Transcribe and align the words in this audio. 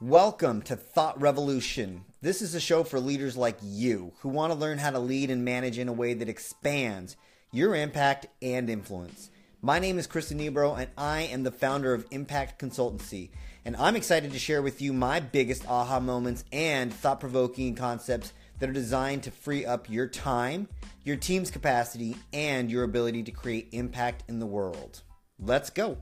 Welcome 0.00 0.62
to 0.62 0.74
Thought 0.74 1.20
Revolution. 1.20 2.04
This 2.20 2.42
is 2.42 2.56
a 2.56 2.60
show 2.60 2.82
for 2.82 2.98
leaders 2.98 3.36
like 3.36 3.56
you 3.62 4.12
who 4.18 4.28
want 4.28 4.52
to 4.52 4.58
learn 4.58 4.78
how 4.78 4.90
to 4.90 4.98
lead 4.98 5.30
and 5.30 5.44
manage 5.44 5.78
in 5.78 5.86
a 5.86 5.92
way 5.92 6.14
that 6.14 6.28
expands 6.28 7.16
your 7.52 7.76
impact 7.76 8.26
and 8.42 8.68
influence. 8.68 9.30
My 9.62 9.78
name 9.78 9.96
is 9.96 10.08
Chris 10.08 10.32
Nebro, 10.32 10.76
and 10.76 10.90
I 10.98 11.22
am 11.22 11.44
the 11.44 11.52
founder 11.52 11.94
of 11.94 12.08
Impact 12.10 12.60
Consultancy. 12.60 13.30
And 13.64 13.76
I'm 13.76 13.94
excited 13.94 14.32
to 14.32 14.38
share 14.38 14.62
with 14.62 14.82
you 14.82 14.92
my 14.92 15.20
biggest 15.20 15.64
aha 15.68 16.00
moments 16.00 16.44
and 16.50 16.92
thought 16.92 17.20
provoking 17.20 17.76
concepts 17.76 18.32
that 18.58 18.68
are 18.68 18.74
designed 18.74 19.22
to 19.22 19.30
free 19.30 19.64
up 19.64 19.88
your 19.88 20.08
time, 20.08 20.68
your 21.04 21.16
team's 21.16 21.52
capacity, 21.52 22.16
and 22.32 22.68
your 22.68 22.82
ability 22.82 23.22
to 23.22 23.30
create 23.30 23.68
impact 23.70 24.24
in 24.28 24.40
the 24.40 24.46
world. 24.46 25.02
Let's 25.38 25.70
go. 25.70 25.98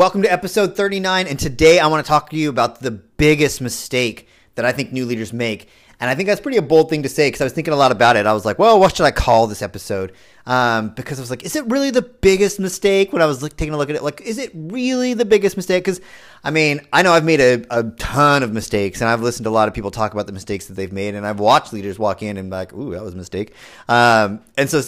Welcome 0.00 0.22
to 0.22 0.32
episode 0.32 0.76
39, 0.76 1.26
and 1.26 1.38
today 1.38 1.78
I 1.78 1.86
want 1.88 2.02
to 2.02 2.08
talk 2.08 2.30
to 2.30 2.36
you 2.36 2.48
about 2.48 2.80
the 2.80 2.90
biggest 2.90 3.60
mistake 3.60 4.28
that 4.54 4.64
I 4.64 4.72
think 4.72 4.92
new 4.92 5.04
leaders 5.04 5.30
make. 5.30 5.68
And 6.00 6.08
I 6.08 6.14
think 6.14 6.26
that's 6.26 6.40
pretty 6.40 6.56
a 6.56 6.62
bold 6.62 6.88
thing 6.88 7.02
to 7.02 7.08
say 7.10 7.26
because 7.26 7.42
I 7.42 7.44
was 7.44 7.52
thinking 7.52 7.74
a 7.74 7.76
lot 7.76 7.92
about 7.92 8.16
it. 8.16 8.24
I 8.24 8.32
was 8.32 8.46
like, 8.46 8.58
well, 8.58 8.80
what 8.80 8.96
should 8.96 9.04
I 9.04 9.10
call 9.10 9.46
this 9.46 9.60
episode? 9.60 10.12
Um, 10.46 10.94
because 10.94 11.18
I 11.18 11.20
was 11.20 11.28
like, 11.28 11.42
is 11.42 11.54
it 11.54 11.66
really 11.66 11.90
the 11.90 12.00
biggest 12.00 12.58
mistake? 12.58 13.12
When 13.12 13.20
I 13.20 13.26
was 13.26 13.42
like, 13.42 13.58
taking 13.58 13.74
a 13.74 13.76
look 13.76 13.90
at 13.90 13.96
it, 13.96 14.02
like, 14.02 14.22
is 14.22 14.38
it 14.38 14.50
really 14.54 15.12
the 15.12 15.26
biggest 15.26 15.58
mistake? 15.58 15.84
Because 15.84 16.00
I 16.42 16.50
mean, 16.50 16.80
I 16.94 17.02
know 17.02 17.12
I've 17.12 17.26
made 17.26 17.42
a, 17.42 17.62
a 17.68 17.82
ton 17.98 18.42
of 18.42 18.54
mistakes, 18.54 19.02
and 19.02 19.10
I've 19.10 19.20
listened 19.20 19.44
to 19.44 19.50
a 19.50 19.52
lot 19.52 19.68
of 19.68 19.74
people 19.74 19.90
talk 19.90 20.14
about 20.14 20.26
the 20.26 20.32
mistakes 20.32 20.68
that 20.68 20.76
they've 20.76 20.94
made, 20.94 21.14
and 21.14 21.26
I've 21.26 21.40
watched 21.40 21.74
leaders 21.74 21.98
walk 21.98 22.22
in 22.22 22.38
and 22.38 22.48
like, 22.48 22.72
ooh, 22.72 22.92
that 22.92 23.02
was 23.02 23.12
a 23.12 23.18
mistake. 23.18 23.52
Um, 23.86 24.40
and 24.56 24.70
so 24.70 24.80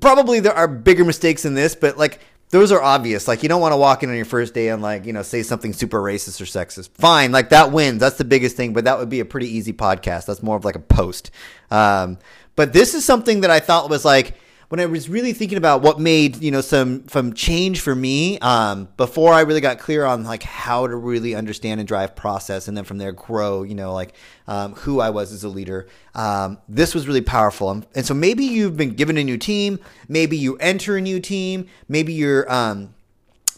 probably 0.00 0.40
there 0.40 0.54
are 0.54 0.68
bigger 0.68 1.04
mistakes 1.04 1.42
than 1.42 1.52
this, 1.52 1.74
but 1.74 1.98
like 1.98 2.20
those 2.50 2.72
are 2.72 2.80
obvious. 2.80 3.26
Like 3.26 3.42
you 3.42 3.48
don't 3.48 3.60
want 3.60 3.72
to 3.72 3.76
walk 3.76 4.02
in 4.02 4.10
on 4.10 4.16
your 4.16 4.24
first 4.24 4.54
day 4.54 4.68
and 4.68 4.82
like 4.82 5.04
you 5.04 5.12
know 5.12 5.22
say 5.22 5.42
something 5.42 5.72
super 5.72 6.00
racist 6.00 6.40
or 6.40 6.44
sexist. 6.44 6.90
Fine, 6.90 7.32
like 7.32 7.50
that 7.50 7.72
wins. 7.72 8.00
That's 8.00 8.18
the 8.18 8.24
biggest 8.24 8.56
thing. 8.56 8.72
But 8.72 8.84
that 8.84 8.98
would 8.98 9.08
be 9.08 9.20
a 9.20 9.24
pretty 9.24 9.48
easy 9.48 9.72
podcast. 9.72 10.26
That's 10.26 10.42
more 10.42 10.56
of 10.56 10.64
like 10.64 10.76
a 10.76 10.80
post. 10.80 11.30
Um, 11.70 12.18
but 12.54 12.72
this 12.72 12.94
is 12.94 13.04
something 13.04 13.40
that 13.40 13.50
I 13.50 13.60
thought 13.60 13.90
was 13.90 14.04
like 14.04 14.36
when 14.68 14.80
I 14.80 14.86
was 14.86 15.08
really 15.08 15.32
thinking 15.32 15.58
about 15.58 15.82
what 15.82 16.00
made 16.00 16.42
you 16.42 16.50
know 16.50 16.60
some 16.60 17.08
some 17.08 17.32
change 17.34 17.80
for 17.80 17.94
me 17.94 18.38
um, 18.40 18.88
before 18.96 19.32
I 19.32 19.42
really 19.42 19.60
got 19.60 19.78
clear 19.78 20.04
on 20.04 20.24
like 20.24 20.42
how 20.42 20.86
to 20.86 20.96
really 20.96 21.34
understand 21.34 21.80
and 21.80 21.86
drive 21.86 22.16
process, 22.16 22.68
and 22.68 22.76
then 22.76 22.84
from 22.84 22.98
there 22.98 23.12
grow. 23.12 23.62
You 23.62 23.74
know, 23.74 23.92
like 23.92 24.14
um, 24.46 24.74
who 24.74 25.00
I 25.00 25.10
was 25.10 25.32
as 25.32 25.44
a 25.44 25.48
leader. 25.48 25.86
Um, 26.14 26.58
this 26.68 26.94
was 26.94 27.06
really 27.06 27.20
powerful, 27.20 27.70
and 27.94 28.06
so 28.06 28.14
maybe 28.14 28.44
you've 28.44 28.76
been 28.76 28.94
given 28.94 29.16
a 29.16 29.24
new 29.24 29.38
team, 29.38 29.78
maybe 30.08 30.36
you 30.36 30.56
enter 30.58 30.96
a 30.96 31.00
new 31.00 31.20
team, 31.20 31.66
maybe 31.88 32.12
you're 32.12 32.50
um, 32.52 32.94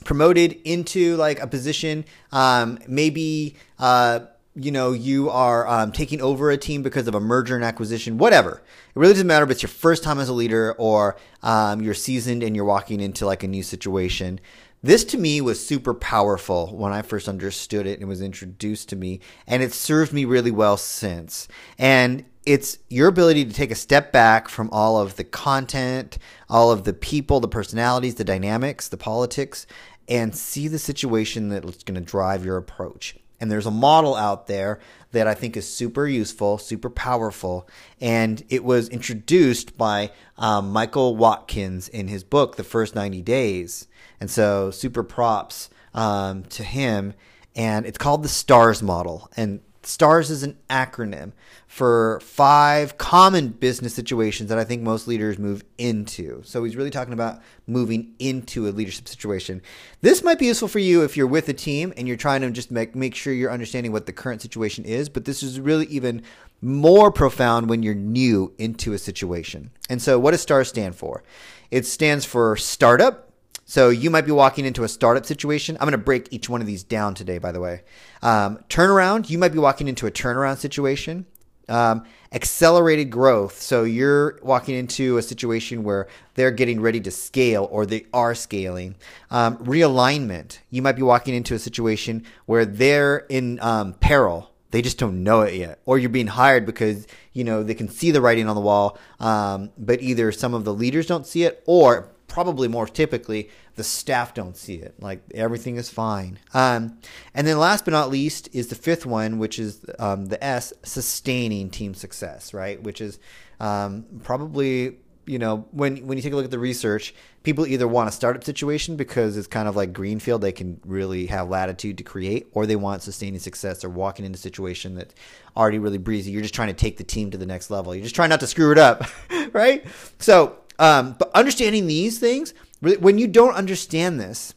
promoted 0.04 0.52
into 0.64 1.16
like 1.16 1.40
a 1.40 1.46
position, 1.46 2.04
um, 2.32 2.78
maybe. 2.86 3.56
Uh, 3.78 4.20
you 4.58 4.70
know 4.72 4.92
you 4.92 5.30
are 5.30 5.66
um, 5.68 5.92
taking 5.92 6.20
over 6.20 6.50
a 6.50 6.56
team 6.56 6.82
because 6.82 7.06
of 7.06 7.14
a 7.14 7.20
merger 7.20 7.54
and 7.54 7.64
acquisition 7.64 8.18
whatever. 8.18 8.62
It 8.94 8.98
really 8.98 9.14
doesn't 9.14 9.26
matter 9.26 9.44
if 9.44 9.50
it's 9.50 9.62
your 9.62 9.68
first 9.68 10.02
time 10.02 10.18
as 10.18 10.28
a 10.28 10.32
leader 10.32 10.74
or 10.78 11.16
um, 11.42 11.80
you're 11.80 11.94
seasoned 11.94 12.42
and 12.42 12.56
you're 12.56 12.64
walking 12.64 13.00
into 13.00 13.24
like 13.26 13.42
a 13.42 13.48
new 13.48 13.62
situation. 13.62 14.40
This 14.82 15.04
to 15.04 15.18
me 15.18 15.40
was 15.40 15.64
super 15.64 15.92
powerful 15.92 16.68
when 16.76 16.92
i 16.92 17.02
first 17.02 17.28
understood 17.28 17.86
it 17.86 17.94
and 17.94 18.02
it 18.02 18.06
was 18.06 18.22
introduced 18.22 18.88
to 18.90 18.96
me 18.96 19.20
and 19.46 19.62
it 19.62 19.72
served 19.72 20.12
me 20.12 20.24
really 20.24 20.52
well 20.52 20.76
since. 20.76 21.48
And 21.78 22.24
it's 22.46 22.78
your 22.88 23.08
ability 23.08 23.44
to 23.44 23.52
take 23.52 23.70
a 23.70 23.76
step 23.76 24.10
back 24.10 24.48
from 24.48 24.70
all 24.70 24.98
of 24.98 25.16
the 25.16 25.24
content 25.24 26.16
all 26.48 26.70
of 26.70 26.84
the 26.84 26.94
people 26.94 27.40
the 27.40 27.48
personalities 27.48 28.14
the 28.14 28.24
dynamics 28.24 28.88
the 28.88 28.96
politics 28.96 29.66
and 30.08 30.34
see 30.34 30.66
the 30.66 30.78
situation 30.78 31.50
that's 31.50 31.84
going 31.84 31.94
to 31.94 32.00
drive 32.00 32.46
your 32.46 32.56
approach 32.56 33.16
and 33.40 33.50
there's 33.50 33.66
a 33.66 33.70
model 33.70 34.14
out 34.14 34.46
there 34.46 34.80
that 35.12 35.26
I 35.26 35.34
think 35.34 35.56
is 35.56 35.72
super 35.72 36.06
useful, 36.06 36.58
super 36.58 36.90
powerful. 36.90 37.68
And 38.00 38.42
it 38.48 38.64
was 38.64 38.88
introduced 38.88 39.78
by 39.78 40.10
um, 40.36 40.70
Michael 40.70 41.16
Watkins 41.16 41.88
in 41.88 42.08
his 42.08 42.24
book, 42.24 42.56
The 42.56 42.64
First 42.64 42.94
90 42.94 43.22
Days. 43.22 43.86
And 44.20 44.30
so, 44.30 44.70
super 44.70 45.02
props 45.02 45.70
um, 45.94 46.44
to 46.44 46.64
him. 46.64 47.14
And 47.54 47.86
it's 47.86 47.98
called 47.98 48.22
the 48.22 48.28
STARS 48.28 48.82
model. 48.82 49.30
And 49.36 49.60
STARS 49.82 50.30
is 50.30 50.42
an 50.42 50.56
acronym 50.68 51.32
for 51.66 52.20
five 52.20 52.98
common 52.98 53.48
business 53.48 53.94
situations 53.94 54.48
that 54.48 54.58
I 54.58 54.64
think 54.64 54.82
most 54.82 55.06
leaders 55.06 55.38
move 55.38 55.64
into. 55.76 56.42
So 56.44 56.64
he's 56.64 56.76
really 56.76 56.90
talking 56.90 57.12
about 57.12 57.40
moving 57.66 58.14
into 58.18 58.68
a 58.68 58.70
leadership 58.70 59.08
situation. 59.08 59.62
This 60.00 60.22
might 60.22 60.38
be 60.38 60.46
useful 60.46 60.68
for 60.68 60.78
you 60.78 61.02
if 61.04 61.16
you're 61.16 61.26
with 61.26 61.48
a 61.48 61.52
team 61.52 61.92
and 61.96 62.08
you're 62.08 62.16
trying 62.16 62.40
to 62.40 62.50
just 62.50 62.70
make, 62.70 62.96
make 62.96 63.14
sure 63.14 63.32
you're 63.32 63.52
understanding 63.52 63.92
what 63.92 64.06
the 64.06 64.12
current 64.12 64.42
situation 64.42 64.84
is, 64.84 65.08
but 65.08 65.24
this 65.24 65.42
is 65.42 65.60
really 65.60 65.86
even 65.86 66.22
more 66.60 67.12
profound 67.12 67.68
when 67.68 67.82
you're 67.82 67.94
new 67.94 68.52
into 68.58 68.92
a 68.92 68.98
situation. 68.98 69.70
And 69.88 70.02
so 70.02 70.18
what 70.18 70.32
does 70.32 70.42
STARS 70.42 70.68
stand 70.68 70.96
for? 70.96 71.22
It 71.70 71.86
stands 71.86 72.24
for 72.24 72.56
startup, 72.56 73.27
so 73.68 73.90
you 73.90 74.08
might 74.08 74.24
be 74.24 74.32
walking 74.32 74.64
into 74.64 74.82
a 74.82 74.88
startup 74.88 75.26
situation. 75.26 75.76
I'm 75.76 75.84
going 75.84 75.92
to 75.92 75.98
break 75.98 76.28
each 76.30 76.48
one 76.48 76.62
of 76.62 76.66
these 76.66 76.82
down 76.82 77.14
today, 77.14 77.36
by 77.36 77.52
the 77.52 77.60
way. 77.60 77.82
Um, 78.22 78.60
turnaround, 78.70 79.28
you 79.28 79.36
might 79.36 79.52
be 79.52 79.58
walking 79.58 79.88
into 79.88 80.06
a 80.06 80.10
turnaround 80.10 80.56
situation. 80.56 81.26
Um, 81.68 82.06
accelerated 82.32 83.10
growth. 83.10 83.60
So 83.60 83.84
you're 83.84 84.38
walking 84.42 84.74
into 84.74 85.18
a 85.18 85.22
situation 85.22 85.84
where 85.84 86.08
they're 86.32 86.50
getting 86.50 86.80
ready 86.80 86.98
to 87.02 87.10
scale 87.10 87.68
or 87.70 87.84
they 87.84 88.06
are 88.14 88.34
scaling. 88.34 88.94
Um, 89.30 89.58
realignment, 89.58 90.60
you 90.70 90.80
might 90.80 90.96
be 90.96 91.02
walking 91.02 91.34
into 91.34 91.54
a 91.54 91.58
situation 91.58 92.24
where 92.46 92.64
they're 92.64 93.18
in 93.28 93.60
um, 93.60 93.92
peril. 93.92 94.50
They 94.70 94.80
just 94.80 94.96
don't 94.96 95.22
know 95.22 95.42
it 95.42 95.52
yet, 95.54 95.80
or 95.84 95.98
you're 95.98 96.08
being 96.08 96.26
hired 96.26 96.64
because 96.64 97.06
you 97.34 97.44
know 97.44 97.62
they 97.62 97.74
can 97.74 97.88
see 97.88 98.10
the 98.10 98.20
writing 98.20 98.48
on 98.48 98.54
the 98.54 98.60
wall, 98.60 98.98
um, 99.18 99.70
but 99.78 100.02
either 100.02 100.30
some 100.30 100.52
of 100.52 100.64
the 100.64 100.74
leaders 100.74 101.06
don't 101.06 101.26
see 101.26 101.44
it, 101.44 101.62
or 101.64 102.10
probably 102.28 102.68
more 102.68 102.86
typically, 102.86 103.50
the 103.74 103.82
staff 103.82 104.34
don't 104.34 104.56
see 104.56 104.74
it. 104.74 104.94
Like 105.00 105.22
everything 105.34 105.76
is 105.76 105.88
fine. 105.88 106.38
Um, 106.54 106.98
and 107.34 107.46
then 107.46 107.58
last 107.58 107.84
but 107.84 107.92
not 107.92 108.10
least 108.10 108.48
is 108.52 108.68
the 108.68 108.74
fifth 108.74 109.06
one, 109.06 109.38
which 109.38 109.58
is 109.58 109.84
um, 109.98 110.26
the 110.26 110.42
S, 110.44 110.72
sustaining 110.84 111.70
team 111.70 111.94
success, 111.94 112.54
right? 112.54 112.80
Which 112.82 113.00
is 113.00 113.18
um, 113.58 114.04
probably 114.22 114.98
you 115.26 115.38
know 115.38 115.66
when 115.72 116.06
when 116.06 116.16
you 116.16 116.22
take 116.22 116.32
a 116.32 116.36
look 116.36 116.44
at 116.44 116.50
the 116.50 116.58
research, 116.58 117.14
people 117.42 117.66
either 117.66 117.88
want 117.88 118.08
a 118.08 118.12
startup 118.12 118.44
situation 118.44 118.96
because 118.96 119.36
it's 119.36 119.46
kind 119.46 119.68
of 119.68 119.76
like 119.76 119.92
greenfield, 119.92 120.42
they 120.42 120.52
can 120.52 120.80
really 120.84 121.26
have 121.26 121.48
latitude 121.48 121.98
to 121.98 122.04
create, 122.04 122.46
or 122.52 122.66
they 122.66 122.76
want 122.76 123.02
sustaining 123.02 123.40
success. 123.40 123.80
They're 123.80 123.90
walking 123.90 124.24
into 124.24 124.36
a 124.36 124.40
situation 124.40 124.94
that's 124.94 125.14
already 125.56 125.78
really 125.78 125.98
breezy. 125.98 126.30
You're 126.30 126.42
just 126.42 126.54
trying 126.54 126.68
to 126.68 126.74
take 126.74 126.98
the 126.98 127.04
team 127.04 127.30
to 127.30 127.38
the 127.38 127.46
next 127.46 127.70
level. 127.70 127.94
You're 127.94 128.04
just 128.04 128.14
trying 128.14 128.30
not 128.30 128.40
to 128.40 128.46
screw 128.46 128.72
it 128.72 128.78
up, 128.78 129.04
right? 129.52 129.84
So 130.18 130.58
um, 130.78 131.16
but 131.18 131.30
understanding 131.34 131.86
these 131.86 132.18
things, 132.18 132.54
when 132.80 133.18
you 133.18 133.26
don't 133.26 133.54
understand 133.54 134.20
this, 134.20 134.54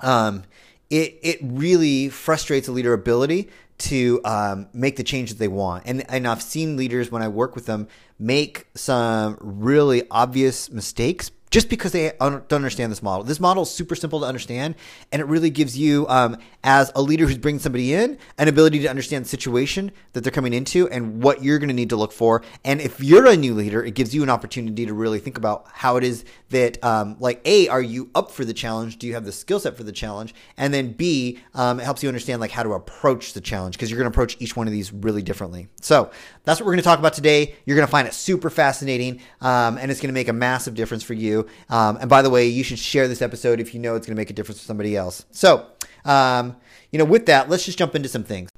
um, 0.00 0.44
it 0.88 1.18
it 1.22 1.38
really 1.42 2.08
frustrates 2.08 2.68
a 2.68 2.72
leader 2.72 2.92
ability 2.92 3.48
to 3.78 4.20
um, 4.24 4.68
make 4.72 4.96
the 4.96 5.02
change 5.02 5.30
that 5.30 5.38
they 5.38 5.48
want. 5.48 5.84
And 5.86 6.08
and 6.10 6.26
I've 6.26 6.42
seen 6.42 6.76
leaders 6.76 7.10
when 7.10 7.22
I 7.22 7.28
work 7.28 7.54
with 7.54 7.66
them 7.66 7.88
make 8.18 8.66
some 8.74 9.38
really 9.40 10.02
obvious 10.10 10.70
mistakes 10.70 11.30
just 11.50 11.68
because 11.68 11.92
they 11.92 12.12
don't 12.20 12.52
understand 12.52 12.92
this 12.92 13.02
model. 13.02 13.24
This 13.24 13.40
model 13.40 13.64
is 13.64 13.70
super 13.70 13.94
simple 13.94 14.20
to 14.20 14.26
understand, 14.26 14.74
and 15.10 15.20
it 15.20 15.24
really 15.26 15.50
gives 15.50 15.76
you, 15.76 16.06
um, 16.08 16.36
as 16.62 16.92
a 16.94 17.02
leader 17.02 17.26
who's 17.26 17.38
bringing 17.38 17.58
somebody 17.58 17.92
in, 17.92 18.18
an 18.38 18.48
ability 18.48 18.80
to 18.80 18.88
understand 18.88 19.24
the 19.24 19.28
situation 19.28 19.90
that 20.12 20.22
they're 20.22 20.30
coming 20.30 20.52
into 20.52 20.88
and 20.90 21.22
what 21.22 21.42
you're 21.42 21.58
going 21.58 21.68
to 21.68 21.74
need 21.74 21.90
to 21.90 21.96
look 21.96 22.12
for. 22.12 22.42
And 22.64 22.80
if 22.80 23.00
you're 23.00 23.26
a 23.26 23.36
new 23.36 23.54
leader, 23.54 23.82
it 23.82 23.94
gives 23.94 24.14
you 24.14 24.22
an 24.22 24.30
opportunity 24.30 24.86
to 24.86 24.94
really 24.94 25.18
think 25.18 25.38
about 25.38 25.66
how 25.72 25.96
it 25.96 26.04
is 26.04 26.24
that, 26.50 26.82
um, 26.84 27.16
like, 27.18 27.40
A, 27.44 27.68
are 27.68 27.82
you 27.82 28.10
up 28.14 28.30
for 28.30 28.44
the 28.44 28.54
challenge? 28.54 28.98
Do 28.98 29.06
you 29.06 29.14
have 29.14 29.24
the 29.24 29.32
skill 29.32 29.60
set 29.60 29.76
for 29.76 29.84
the 29.84 29.92
challenge? 29.92 30.34
And 30.56 30.72
then 30.72 30.92
B, 30.92 31.38
um, 31.54 31.80
it 31.80 31.84
helps 31.84 32.02
you 32.02 32.08
understand 32.08 32.40
like 32.40 32.50
how 32.50 32.62
to 32.62 32.72
approach 32.72 33.32
the 33.32 33.40
challenge 33.40 33.76
because 33.76 33.90
you're 33.90 33.98
going 33.98 34.10
to 34.10 34.14
approach 34.14 34.36
each 34.40 34.56
one 34.56 34.66
of 34.66 34.72
these 34.72 34.92
really 34.92 35.22
differently. 35.22 35.68
So 35.80 36.10
that's 36.44 36.60
what 36.60 36.66
we're 36.66 36.72
going 36.72 36.82
to 36.82 36.88
talk 36.88 36.98
about 36.98 37.14
today. 37.14 37.54
You're 37.64 37.76
going 37.76 37.86
to 37.86 37.90
find 37.90 38.06
it 38.06 38.14
super 38.14 38.50
fascinating, 38.50 39.20
um, 39.40 39.78
and 39.78 39.90
it's 39.90 40.00
going 40.00 40.08
to 40.08 40.14
make 40.14 40.28
a 40.28 40.32
massive 40.32 40.74
difference 40.74 41.02
for 41.02 41.14
you. 41.14 41.39
Um, 41.68 41.96
and 41.96 42.08
by 42.08 42.22
the 42.22 42.30
way, 42.30 42.46
you 42.46 42.62
should 42.62 42.78
share 42.78 43.08
this 43.08 43.22
episode 43.22 43.60
if 43.60 43.74
you 43.74 43.80
know 43.80 43.94
it's 43.94 44.06
going 44.06 44.16
to 44.16 44.20
make 44.20 44.30
a 44.30 44.32
difference 44.32 44.60
for 44.60 44.66
somebody 44.66 44.96
else. 44.96 45.24
So, 45.30 45.66
um, 46.04 46.56
you 46.90 46.98
know, 46.98 47.04
with 47.04 47.26
that, 47.26 47.48
let's 47.48 47.64
just 47.64 47.78
jump 47.78 47.94
into 47.94 48.08
some 48.08 48.24
things. 48.24 48.50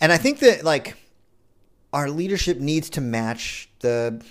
And 0.00 0.12
I 0.12 0.16
think 0.16 0.38
that 0.40 0.64
like 0.64 0.96
our 1.92 2.10
leadership 2.10 2.58
needs 2.58 2.90
to 2.90 3.00
match 3.00 3.68
the 3.80 4.22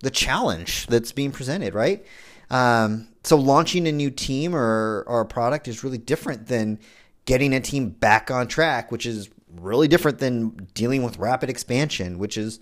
the 0.00 0.10
challenge 0.10 0.86
that's 0.88 1.12
being 1.12 1.30
presented, 1.30 1.74
right? 1.74 2.04
Um, 2.50 3.08
so 3.24 3.36
launching 3.36 3.86
a 3.86 3.92
new 3.92 4.10
team 4.10 4.54
or, 4.54 5.04
or 5.06 5.20
a 5.20 5.26
product 5.26 5.68
is 5.68 5.84
really 5.84 5.98
different 5.98 6.48
than 6.48 6.80
getting 7.24 7.54
a 7.54 7.60
team 7.60 7.90
back 7.90 8.30
on 8.30 8.48
track, 8.48 8.90
which 8.90 9.06
is 9.06 9.30
really 9.60 9.86
different 9.86 10.18
than 10.18 10.68
dealing 10.74 11.02
with 11.02 11.18
rapid 11.18 11.48
expansion, 11.48 12.18
which 12.18 12.36
is 12.36 12.58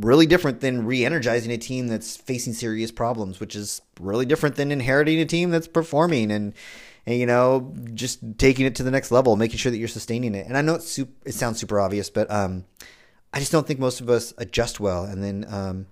really 0.00 0.26
different 0.26 0.60
than 0.60 0.84
re-energizing 0.84 1.50
a 1.50 1.58
team 1.58 1.88
that's 1.88 2.16
facing 2.16 2.52
serious 2.52 2.90
problems, 2.90 3.40
which 3.40 3.56
is 3.56 3.82
really 4.00 4.26
different 4.26 4.56
than 4.56 4.70
inheriting 4.70 5.20
a 5.20 5.24
team 5.24 5.50
that's 5.50 5.68
performing 5.68 6.30
and 6.30 6.54
and 7.06 7.18
you 7.18 7.26
know 7.26 7.72
just 7.94 8.18
taking 8.38 8.66
it 8.66 8.74
to 8.76 8.82
the 8.82 8.90
next 8.90 9.10
level, 9.10 9.36
making 9.36 9.58
sure 9.58 9.70
that 9.70 9.78
you're 9.78 9.88
sustaining 9.88 10.34
it. 10.34 10.46
And 10.46 10.56
I 10.56 10.60
know 10.60 10.74
it's 10.74 10.90
super, 10.90 11.12
it 11.24 11.34
sounds 11.34 11.58
super 11.58 11.80
obvious, 11.80 12.10
but 12.10 12.30
um, 12.30 12.64
I 13.32 13.38
just 13.38 13.52
don't 13.52 13.66
think 13.66 13.80
most 13.80 14.00
of 14.00 14.10
us 14.10 14.34
adjust 14.38 14.80
well, 14.80 15.04
and 15.04 15.22
then 15.22 15.46
um, 15.48 15.86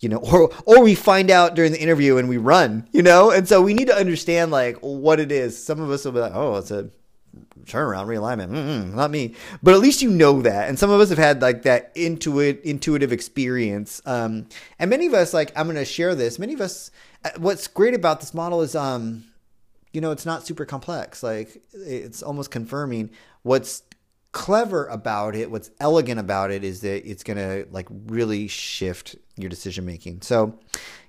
you 0.00 0.08
know, 0.08 0.16
or 0.32 0.52
or 0.66 0.82
we 0.82 0.94
find 0.94 1.30
out 1.30 1.54
during 1.54 1.72
the 1.72 1.80
interview 1.80 2.18
and 2.18 2.28
we 2.28 2.36
run, 2.36 2.88
you 2.92 3.02
know, 3.02 3.30
and 3.30 3.48
so 3.48 3.62
we 3.62 3.74
need 3.74 3.86
to 3.86 3.96
understand 3.96 4.50
like 4.50 4.76
what 4.80 5.20
it 5.20 5.32
is. 5.32 5.62
Some 5.62 5.80
of 5.80 5.90
us 5.90 6.04
will 6.04 6.12
be 6.12 6.20
like, 6.20 6.34
oh, 6.34 6.56
it's 6.56 6.70
a 6.70 6.90
turnaround 7.64 8.06
realignment 8.06 8.50
Mm-mm, 8.50 8.94
not 8.94 9.10
me. 9.10 9.34
But 9.62 9.74
at 9.74 9.80
least 9.80 10.02
you 10.02 10.10
know 10.10 10.42
that. 10.42 10.68
And 10.68 10.78
some 10.78 10.90
of 10.90 11.00
us 11.00 11.08
have 11.10 11.18
had 11.18 11.40
like 11.40 11.62
that 11.62 11.94
intuit 11.94 12.60
intuitive 12.62 13.12
experience. 13.12 14.02
Um, 14.04 14.48
and 14.78 14.90
many 14.90 15.06
of 15.06 15.14
us 15.14 15.32
like 15.32 15.52
i'm 15.56 15.66
going 15.66 15.76
to 15.76 15.84
share 15.84 16.14
this 16.14 16.38
many 16.38 16.54
of 16.54 16.60
us 16.60 16.90
uh, 17.24 17.30
what's 17.38 17.68
great 17.68 17.94
about 17.94 18.20
this 18.20 18.34
model 18.34 18.62
is 18.62 18.74
um 18.74 19.24
you 19.92 20.00
know 20.00 20.10
it's 20.10 20.26
not 20.26 20.46
super 20.46 20.64
complex. 20.64 21.22
Like 21.22 21.62
it's 21.72 22.22
almost 22.22 22.50
confirming. 22.50 23.10
What's 23.42 23.82
clever 24.32 24.86
about 24.86 25.34
it 25.36 25.50
what's 25.50 25.70
elegant 25.78 26.18
about 26.18 26.50
it 26.50 26.64
is 26.64 26.80
that 26.80 27.06
it's 27.06 27.22
going 27.22 27.36
to 27.36 27.68
like 27.70 27.86
really 28.06 28.48
shift 28.48 29.14
your 29.36 29.50
decision 29.50 29.84
making 29.84 30.22
so 30.22 30.58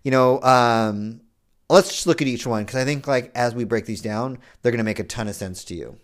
you 0.03 0.11
know 0.11 0.41
um 0.41 1.21
let's 1.69 1.87
just 1.87 2.05
look 2.05 2.21
at 2.21 2.27
each 2.27 2.45
one 2.45 2.65
because 2.65 2.75
i 2.77 2.83
think 2.83 3.07
like 3.07 3.31
as 3.33 3.55
we 3.55 3.63
break 3.63 3.85
these 3.85 4.01
down 4.01 4.37
they're 4.61 4.73
going 4.73 4.77
to 4.77 4.83
make 4.83 4.99
a 4.99 5.05
ton 5.05 5.29
of 5.29 5.35
sense 5.35 5.63
to 5.63 5.73
you 5.73 5.97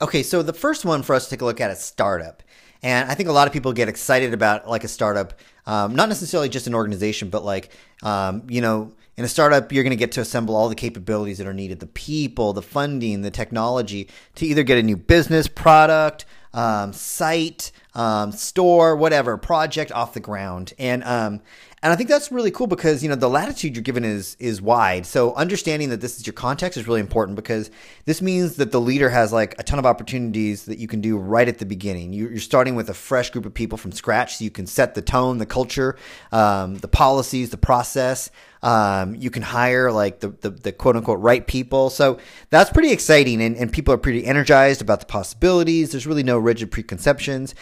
Okay, 0.00 0.22
so 0.22 0.42
the 0.42 0.52
first 0.52 0.84
one 0.84 1.02
for 1.02 1.14
us 1.14 1.24
to 1.24 1.30
take 1.30 1.40
a 1.40 1.44
look 1.44 1.60
at 1.60 1.72
is 1.72 1.80
startup. 1.80 2.44
And 2.84 3.10
I 3.10 3.14
think 3.14 3.28
a 3.28 3.32
lot 3.32 3.48
of 3.48 3.52
people 3.52 3.72
get 3.72 3.88
excited 3.88 4.32
about 4.32 4.68
like 4.68 4.84
a 4.84 4.88
startup, 4.88 5.34
um, 5.66 5.96
not 5.96 6.08
necessarily 6.08 6.48
just 6.48 6.68
an 6.68 6.74
organization, 6.74 7.30
but 7.30 7.44
like, 7.44 7.76
um, 8.04 8.44
you 8.48 8.60
know, 8.60 8.92
in 9.16 9.24
a 9.24 9.28
startup, 9.28 9.72
you're 9.72 9.82
going 9.82 9.90
to 9.90 9.96
get 9.96 10.12
to 10.12 10.20
assemble 10.20 10.54
all 10.54 10.68
the 10.68 10.76
capabilities 10.76 11.38
that 11.38 11.48
are 11.48 11.52
needed 11.52 11.80
the 11.80 11.88
people, 11.88 12.52
the 12.52 12.62
funding, 12.62 13.22
the 13.22 13.32
technology 13.32 14.08
to 14.36 14.46
either 14.46 14.62
get 14.62 14.78
a 14.78 14.82
new 14.84 14.96
business, 14.96 15.48
product, 15.48 16.24
um, 16.54 16.92
site, 16.92 17.72
um, 17.96 18.30
store, 18.30 18.94
whatever, 18.94 19.36
project 19.36 19.90
off 19.90 20.14
the 20.14 20.20
ground. 20.20 20.74
And, 20.78 21.02
um, 21.02 21.40
and 21.82 21.92
I 21.92 21.96
think 21.96 22.08
that's 22.08 22.32
really 22.32 22.50
cool 22.50 22.66
because 22.66 23.02
you 23.02 23.08
know 23.08 23.14
the 23.14 23.28
latitude 23.28 23.76
you're 23.76 23.82
given 23.82 24.04
is 24.04 24.36
is 24.40 24.60
wide. 24.60 25.06
So 25.06 25.34
understanding 25.34 25.90
that 25.90 26.00
this 26.00 26.18
is 26.18 26.26
your 26.26 26.34
context 26.34 26.76
is 26.76 26.88
really 26.88 27.00
important 27.00 27.36
because 27.36 27.70
this 28.04 28.20
means 28.20 28.56
that 28.56 28.72
the 28.72 28.80
leader 28.80 29.10
has 29.10 29.32
like 29.32 29.54
a 29.58 29.62
ton 29.62 29.78
of 29.78 29.86
opportunities 29.86 30.64
that 30.64 30.78
you 30.78 30.88
can 30.88 31.00
do 31.00 31.16
right 31.16 31.46
at 31.46 31.58
the 31.58 31.66
beginning. 31.66 32.12
You're 32.12 32.38
starting 32.38 32.74
with 32.74 32.90
a 32.90 32.94
fresh 32.94 33.30
group 33.30 33.46
of 33.46 33.54
people 33.54 33.78
from 33.78 33.92
scratch, 33.92 34.36
so 34.36 34.44
you 34.44 34.50
can 34.50 34.66
set 34.66 34.94
the 34.94 35.02
tone, 35.02 35.38
the 35.38 35.46
culture, 35.46 35.96
um, 36.32 36.76
the 36.78 36.88
policies, 36.88 37.50
the 37.50 37.56
process. 37.56 38.30
Um, 38.60 39.14
you 39.14 39.30
can 39.30 39.42
hire 39.42 39.92
like 39.92 40.18
the, 40.18 40.30
the, 40.30 40.50
the, 40.50 40.72
quote 40.72 40.96
unquote 40.96 41.20
right 41.20 41.46
people. 41.46 41.90
So 41.90 42.18
that's 42.50 42.70
pretty 42.70 42.90
exciting, 42.90 43.40
and, 43.40 43.56
and 43.56 43.72
people 43.72 43.94
are 43.94 43.98
pretty 43.98 44.24
energized 44.24 44.82
about 44.82 44.98
the 44.98 45.06
possibilities. 45.06 45.92
There's 45.92 46.08
really 46.08 46.24
no 46.24 46.38
rigid 46.38 46.72
preconceptions 46.72 47.54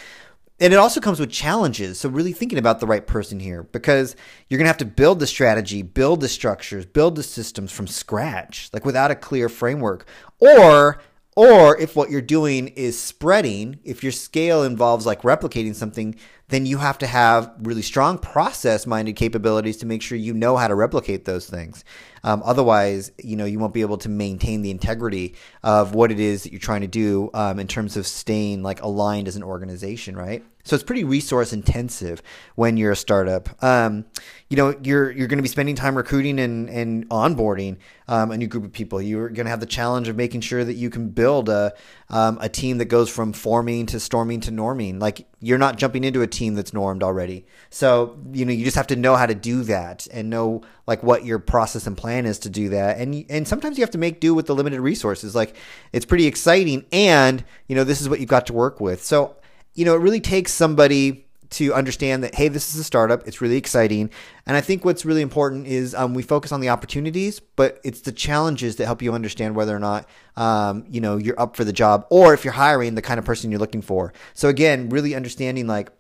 and 0.58 0.72
it 0.72 0.76
also 0.76 1.00
comes 1.00 1.20
with 1.20 1.30
challenges. 1.30 2.00
So 2.00 2.08
really 2.08 2.32
thinking 2.32 2.58
about 2.58 2.80
the 2.80 2.86
right 2.86 3.06
person 3.06 3.40
here 3.40 3.62
because 3.64 4.16
you're 4.48 4.58
going 4.58 4.64
to 4.64 4.70
have 4.70 4.78
to 4.78 4.84
build 4.86 5.20
the 5.20 5.26
strategy, 5.26 5.82
build 5.82 6.20
the 6.20 6.28
structures, 6.28 6.86
build 6.86 7.16
the 7.16 7.22
systems 7.22 7.72
from 7.72 7.86
scratch, 7.86 8.70
like 8.72 8.84
without 8.84 9.10
a 9.10 9.14
clear 9.16 9.48
framework. 9.48 10.06
Or 10.38 11.00
or 11.38 11.78
if 11.78 11.94
what 11.94 12.10
you're 12.10 12.22
doing 12.22 12.68
is 12.68 12.98
spreading, 12.98 13.78
if 13.84 14.02
your 14.02 14.12
scale 14.12 14.62
involves 14.62 15.04
like 15.04 15.20
replicating 15.20 15.74
something, 15.74 16.16
then 16.48 16.64
you 16.64 16.78
have 16.78 16.98
to 16.98 17.06
have 17.06 17.52
really 17.60 17.82
strong 17.82 18.18
process 18.18 18.86
minded 18.86 19.16
capabilities 19.16 19.78
to 19.78 19.86
make 19.86 20.02
sure 20.02 20.16
you 20.16 20.32
know 20.32 20.56
how 20.56 20.68
to 20.68 20.74
replicate 20.74 21.24
those 21.24 21.48
things. 21.48 21.84
Um, 22.22 22.42
otherwise, 22.44 23.12
you 23.22 23.36
know, 23.36 23.44
you 23.44 23.58
won't 23.58 23.74
be 23.74 23.82
able 23.82 23.98
to 23.98 24.08
maintain 24.08 24.62
the 24.62 24.70
integrity 24.70 25.34
of 25.62 25.94
what 25.94 26.10
it 26.10 26.18
is 26.18 26.42
that 26.42 26.52
you're 26.52 26.60
trying 26.60 26.80
to 26.80 26.88
do 26.88 27.30
um, 27.34 27.58
in 27.58 27.68
terms 27.68 27.96
of 27.96 28.06
staying 28.06 28.62
like 28.62 28.82
aligned 28.82 29.28
as 29.28 29.36
an 29.36 29.42
organization, 29.42 30.16
right? 30.16 30.44
So 30.64 30.74
it's 30.74 30.82
pretty 30.82 31.04
resource 31.04 31.52
intensive 31.52 32.22
when 32.56 32.76
you're 32.76 32.90
a 32.90 32.96
startup. 32.96 33.62
Um, 33.62 34.04
you 34.48 34.56
know, 34.56 34.74
you're 34.82 35.12
you're 35.12 35.28
going 35.28 35.38
to 35.38 35.42
be 35.42 35.48
spending 35.48 35.76
time 35.76 35.96
recruiting 35.96 36.40
and 36.40 36.68
and 36.68 37.08
onboarding 37.08 37.76
um, 38.08 38.32
a 38.32 38.36
new 38.36 38.48
group 38.48 38.64
of 38.64 38.72
people. 38.72 39.00
You're 39.00 39.28
going 39.28 39.46
to 39.46 39.50
have 39.50 39.60
the 39.60 39.66
challenge 39.66 40.08
of 40.08 40.16
making 40.16 40.40
sure 40.40 40.64
that 40.64 40.74
you 40.74 40.90
can 40.90 41.10
build 41.10 41.48
a 41.48 41.72
um, 42.08 42.38
a 42.40 42.48
team 42.48 42.78
that 42.78 42.84
goes 42.84 43.10
from 43.10 43.32
forming 43.32 43.86
to 43.86 43.98
storming 43.98 44.40
to 44.40 44.52
norming. 44.52 45.00
Like 45.00 45.26
you're 45.40 45.58
not 45.58 45.76
jumping 45.76 46.04
into 46.04 46.22
a 46.22 46.26
team 46.26 46.54
that's 46.54 46.72
normed 46.72 47.02
already. 47.02 47.46
So 47.70 48.18
you 48.32 48.44
know, 48.44 48.52
you 48.52 48.64
just 48.64 48.76
have 48.76 48.86
to 48.88 48.96
know 48.96 49.16
how 49.16 49.26
to 49.26 49.34
do 49.34 49.62
that 49.64 50.06
and 50.12 50.30
know 50.30 50.62
like 50.86 51.02
what 51.02 51.24
your 51.24 51.38
process 51.38 51.86
and 51.86 51.96
plan 51.96 52.26
is 52.26 52.38
to 52.40 52.50
do 52.50 52.68
that. 52.70 52.98
And 52.98 53.24
and 53.28 53.46
sometimes 53.48 53.76
you 53.78 53.82
have 53.82 53.90
to 53.90 53.98
make 53.98 54.20
do 54.20 54.34
with 54.34 54.46
the 54.46 54.54
limited 54.54 54.80
resources. 54.80 55.34
Like 55.34 55.56
it's 55.92 56.06
pretty 56.06 56.26
exciting, 56.26 56.84
and 56.92 57.44
you 57.66 57.74
know, 57.74 57.84
this 57.84 58.00
is 58.00 58.08
what 58.08 58.20
you've 58.20 58.28
got 58.28 58.46
to 58.46 58.52
work 58.52 58.80
with. 58.80 59.02
So 59.02 59.36
you 59.74 59.84
know, 59.84 59.94
it 59.94 60.00
really 60.00 60.20
takes 60.20 60.52
somebody 60.52 61.25
to 61.50 61.72
understand 61.74 62.22
that 62.24 62.34
hey 62.34 62.48
this 62.48 62.74
is 62.74 62.80
a 62.80 62.84
startup 62.84 63.26
it's 63.26 63.40
really 63.40 63.56
exciting. 63.56 64.10
And 64.46 64.56
i 64.56 64.60
think 64.60 64.84
what's 64.84 65.04
really 65.04 65.22
important 65.22 65.66
is 65.66 65.94
um, 65.94 66.14
we 66.14 66.22
focus 66.22 66.52
on 66.52 66.60
the 66.60 66.68
opportunities 66.68 67.40
but 67.40 67.80
it's 67.84 68.00
the 68.00 68.12
challenges 68.12 68.76
that 68.76 68.86
help 68.86 69.02
you 69.02 69.12
understand 69.12 69.54
whether 69.54 69.74
or 69.74 69.80
not 69.80 70.08
um, 70.36 70.84
you 70.88 71.00
know 71.00 71.16
you're 71.16 71.38
up 71.40 71.56
for 71.56 71.64
the 71.64 71.72
job 71.72 72.06
or 72.10 72.34
if 72.34 72.44
you're 72.44 72.52
hiring 72.52 72.94
the 72.94 73.02
kind 73.02 73.18
of 73.18 73.24
person 73.24 73.50
you're 73.50 73.60
looking 73.60 73.82
for. 73.82 74.12
So 74.34 74.48
again 74.48 74.88
really 74.88 75.14
understanding 75.14 75.66
like 75.66 75.90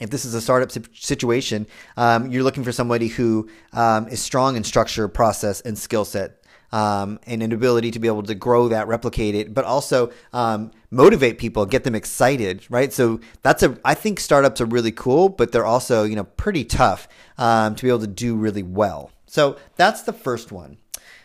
if 0.00 0.10
this 0.10 0.24
is 0.24 0.34
a 0.34 0.40
startup 0.40 0.72
situation, 0.72 1.66
um, 1.96 2.28
you're 2.28 2.42
looking 2.42 2.64
for 2.64 2.72
somebody 2.72 3.06
who 3.06 3.48
um, 3.72 4.08
is 4.08 4.20
strong 4.20 4.56
in 4.56 4.64
structure, 4.64 5.06
process, 5.06 5.60
and 5.60 5.78
skill 5.78 6.04
set 6.04 6.41
um, 6.72 7.20
and 7.26 7.42
an 7.42 7.52
ability 7.52 7.90
to 7.92 7.98
be 7.98 8.08
able 8.08 8.22
to 8.22 8.34
grow 8.34 8.68
that, 8.68 8.88
replicate 8.88 9.34
it, 9.34 9.54
but 9.54 9.64
also 9.64 10.10
um, 10.32 10.70
motivate 10.90 11.38
people, 11.38 11.66
get 11.66 11.84
them 11.84 11.94
excited, 11.94 12.64
right? 12.70 12.92
So 12.92 13.20
that's 13.42 13.62
a, 13.62 13.78
I 13.84 13.94
think 13.94 14.18
startups 14.18 14.60
are 14.60 14.66
really 14.66 14.92
cool, 14.92 15.28
but 15.28 15.52
they're 15.52 15.66
also, 15.66 16.04
you 16.04 16.16
know, 16.16 16.24
pretty 16.24 16.64
tough 16.64 17.06
um, 17.38 17.74
to 17.76 17.82
be 17.82 17.88
able 17.88 18.00
to 18.00 18.06
do 18.06 18.34
really 18.34 18.62
well. 18.62 19.10
So 19.26 19.56
that's 19.76 20.02
the 20.02 20.12
first 20.12 20.52
one. 20.52 20.78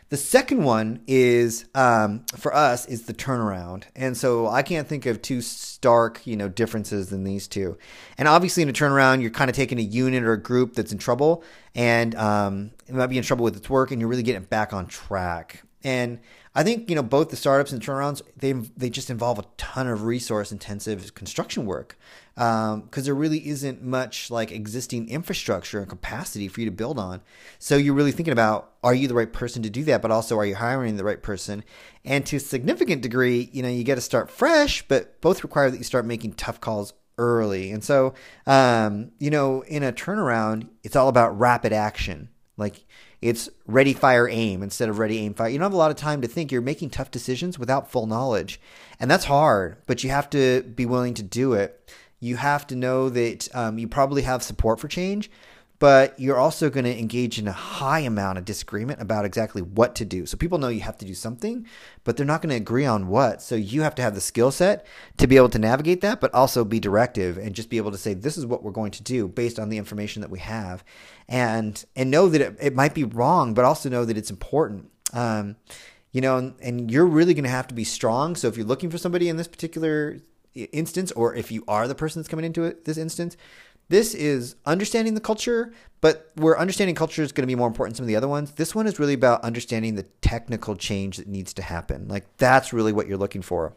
The 0.10 0.18
second 0.18 0.64
one 0.64 1.02
is 1.06 1.66
um, 1.76 2.26
for 2.38 2.56
us 2.56 2.86
is 2.86 3.04
the 3.04 3.14
turnaround, 3.14 3.84
and 3.94 4.16
so 4.16 4.48
I 4.48 4.62
can't 4.62 4.88
think 4.88 5.06
of 5.06 5.22
two 5.22 5.42
stark, 5.42 6.26
you 6.26 6.38
know, 6.38 6.48
differences 6.48 7.10
than 7.10 7.26
these 7.26 7.46
two. 7.46 7.78
And 8.18 8.26
obviously, 8.26 8.64
in 8.64 8.70
a 8.70 8.74
turnaround, 8.74 9.22
you're 9.22 9.32
kind 9.32 9.50
of 9.50 9.56
taking 9.56 9.80
a 9.80 9.84
unit 9.84 10.24
or 10.24 10.32
a 10.32 10.42
group 10.42 10.76
that's 10.76 10.94
in 10.94 10.98
trouble, 10.98 11.44
and 11.76 12.16
um, 12.16 12.72
it 12.88 12.96
might 12.96 13.08
be 13.08 13.18
in 13.18 13.24
trouble 13.24 13.44
with 13.44 13.58
its 13.58 13.70
work, 13.70 13.92
and 13.92 14.00
you're 14.00 14.10
really 14.10 14.24
getting 14.24 14.44
it 14.44 14.50
back 14.50 14.72
on 14.72 14.88
track. 14.88 15.64
And 15.84 16.20
I 16.58 16.64
think 16.64 16.90
you 16.90 16.96
know 16.96 17.04
both 17.04 17.30
the 17.30 17.36
startups 17.36 17.72
and 17.72 17.80
turnarounds 17.80 18.24
they 18.36 18.52
they 18.52 18.90
just 18.90 19.12
involve 19.12 19.38
a 19.38 19.46
ton 19.58 19.88
of 19.88 20.04
resource 20.04 20.52
intensive 20.52 21.14
construction 21.14 21.68
work 21.68 22.00
because 22.34 22.74
um, 22.74 23.04
there 23.04 23.14
really 23.14 23.48
isn't 23.48 23.84
much 23.84 24.32
like 24.32 24.52
existing 24.52 25.08
infrastructure 25.08 25.78
and 25.78 25.88
capacity 25.88 26.48
for 26.48 26.62
you 26.62 26.66
to 26.66 26.72
build 26.72 26.98
on. 26.98 27.22
So 27.60 27.78
you're 27.78 27.94
really 27.94 28.12
thinking 28.12 28.32
about 28.32 28.74
are 28.84 28.96
you 28.96 29.08
the 29.08 29.14
right 29.14 29.32
person 29.32 29.62
to 29.64 29.70
do 29.70 29.84
that, 29.84 30.02
but 30.02 30.10
also 30.10 30.36
are 30.40 30.46
you 30.48 30.56
hiring 30.56 30.98
the 30.98 31.04
right 31.04 31.22
person? 31.22 31.64
And 32.04 32.26
to 32.26 32.38
a 32.38 32.40
significant 32.40 33.04
degree, 33.04 33.52
you 33.54 33.62
know, 33.62 33.70
you 33.70 33.84
got 33.84 33.96
to 33.96 34.02
start 34.02 34.32
fresh, 34.32 34.82
but 34.88 35.22
both 35.22 35.44
require 35.44 35.70
that 35.70 35.78
you 35.78 35.84
start 35.84 36.08
making 36.08 36.34
tough 36.34 36.60
calls 36.60 36.94
early. 37.20 37.72
And 37.72 37.84
so, 37.84 38.16
um, 38.48 39.12
you 39.20 39.30
know, 39.30 39.62
in 39.62 39.84
a 39.84 39.94
turnaround, 39.94 40.70
it's 40.84 40.96
all 40.96 41.08
about 41.08 41.38
rapid 41.38 41.72
action. 41.72 42.30
Like 42.58 42.86
it's 43.22 43.50
ready, 43.66 43.94
fire, 43.94 44.28
aim 44.30 44.62
instead 44.62 44.90
of 44.90 45.00
ready, 45.00 45.18
aim, 45.20 45.34
fire. 45.34 45.50
You 45.50 45.58
don't 45.58 45.66
have 45.66 45.74
a 45.74 45.78
lot 45.78 45.92
of 45.92 45.98
time 45.98 46.22
to 46.22 46.28
think. 46.28 46.52
You're 46.52 46.62
making 46.62 46.92
tough 46.92 47.12
decisions 47.12 47.58
without 47.58 47.92
full 47.92 48.06
knowledge. 48.06 48.60
And 49.00 49.10
that's 49.10 49.26
hard, 49.26 49.78
but 49.88 50.04
you 50.04 50.10
have 50.12 50.30
to 50.32 50.62
be 50.62 50.86
willing 50.86 51.14
to 51.16 51.24
do 51.24 51.54
it. 51.54 51.92
You 52.20 52.38
have 52.38 52.66
to 52.68 52.76
know 52.76 53.10
that 53.10 53.54
um, 53.56 53.78
you 53.78 53.88
probably 53.88 54.24
have 54.24 54.44
support 54.44 54.80
for 54.80 54.88
change, 54.88 55.30
but 55.80 56.20
you're 56.20 56.38
also 56.38 56.70
going 56.70 56.86
to 56.86 57.00
engage 57.00 57.38
in 57.38 57.48
a 57.48 57.52
high 57.52 58.00
amount 58.00 58.38
of 58.38 58.46
disagreement 58.46 59.02
about 59.02 59.26
exactly 59.26 59.62
what 59.62 59.94
to 59.96 60.06
do. 60.06 60.26
So 60.26 60.36
people 60.36 60.58
know 60.58 60.70
you 60.70 60.82
have 60.82 60.98
to 60.98 61.06
do 61.06 61.14
something, 61.14 61.68
but 62.04 62.18
they're 62.18 62.26
not 62.26 62.42
going 62.42 62.50
to 62.50 62.56
agree 62.56 62.86
on 62.86 63.08
what. 63.08 63.44
So 63.44 63.56
you 63.56 63.84
have 63.84 63.94
to 63.96 64.02
have 64.02 64.16
the 64.16 64.22
skill 64.22 64.50
set 64.50 64.88
to 65.18 65.28
be 65.28 65.38
able 65.38 65.50
to 65.50 65.60
navigate 65.60 66.02
that, 66.02 66.20
but 66.20 66.34
also 66.34 66.64
be 66.64 66.80
directive 66.80 67.38
and 67.38 67.54
just 67.54 67.70
be 67.70 67.78
able 67.78 67.92
to 67.92 67.98
say, 67.98 68.16
this 68.16 68.38
is 68.38 68.46
what 68.46 68.64
we're 68.64 68.72
going 68.72 68.92
to 68.92 69.04
do 69.04 69.28
based 69.28 69.60
on 69.60 69.70
the 69.70 69.78
information 69.78 70.22
that 70.22 70.32
we 70.32 70.40
have. 70.40 70.84
And, 71.28 71.84
and 71.96 72.10
know 72.10 72.28
that 72.30 72.42
it, 72.42 72.58
it 72.60 72.76
might 72.76 72.96
be 72.96 73.04
wrong, 73.04 73.54
but 73.54 73.66
also 73.66 73.90
know 73.90 74.06
that 74.06 74.18
it's 74.18 74.32
important. 74.32 74.90
Um, 75.14 75.58
you 76.12 76.22
know, 76.22 76.38
and, 76.38 76.56
and 76.62 76.90
you're 76.90 77.06
really 77.06 77.36
going 77.36 77.44
to 77.44 77.50
have 77.52 77.68
to 77.68 77.76
be 77.76 77.84
strong. 77.84 78.36
So 78.36 78.48
if 78.48 78.58
you're 78.58 78.66
looking 78.66 78.90
for 78.90 78.98
somebody 78.98 79.30
in 79.30 79.38
this 79.38 79.48
particular 79.48 80.22
instance, 80.56 81.12
or 81.12 81.36
if 81.36 81.52
you 81.52 81.64
are 81.68 81.88
the 81.88 81.94
person 81.96 82.20
that's 82.20 82.30
coming 82.30 82.46
into 82.46 82.64
it, 82.64 82.86
this 82.86 82.98
instance, 82.98 83.38
this 83.90 84.14
is 84.14 84.56
understanding 84.66 85.14
the 85.14 85.22
culture, 85.22 85.74
but 86.02 86.32
where 86.36 86.60
understanding 86.60 86.96
culture 86.96 87.24
is 87.24 87.32
going 87.32 87.44
to 87.44 87.48
be 87.48 87.56
more 87.56 87.68
important 87.68 87.96
than 87.96 87.98
some 87.98 88.04
of 88.04 88.08
the 88.08 88.16
other 88.16 88.28
ones, 88.28 88.52
this 88.52 88.76
one 88.76 88.88
is 88.88 89.00
really 89.00 89.14
about 89.14 89.44
understanding 89.44 89.96
the 89.96 90.04
technical 90.22 90.76
change 90.76 91.18
that 91.18 91.28
needs 91.28 91.54
to 91.54 91.62
happen. 91.62 92.08
Like 92.08 92.26
that's 92.38 92.74
really 92.74 92.94
what 92.94 93.08
you're 93.08 93.18
looking 93.18 93.42
for. 93.42 93.74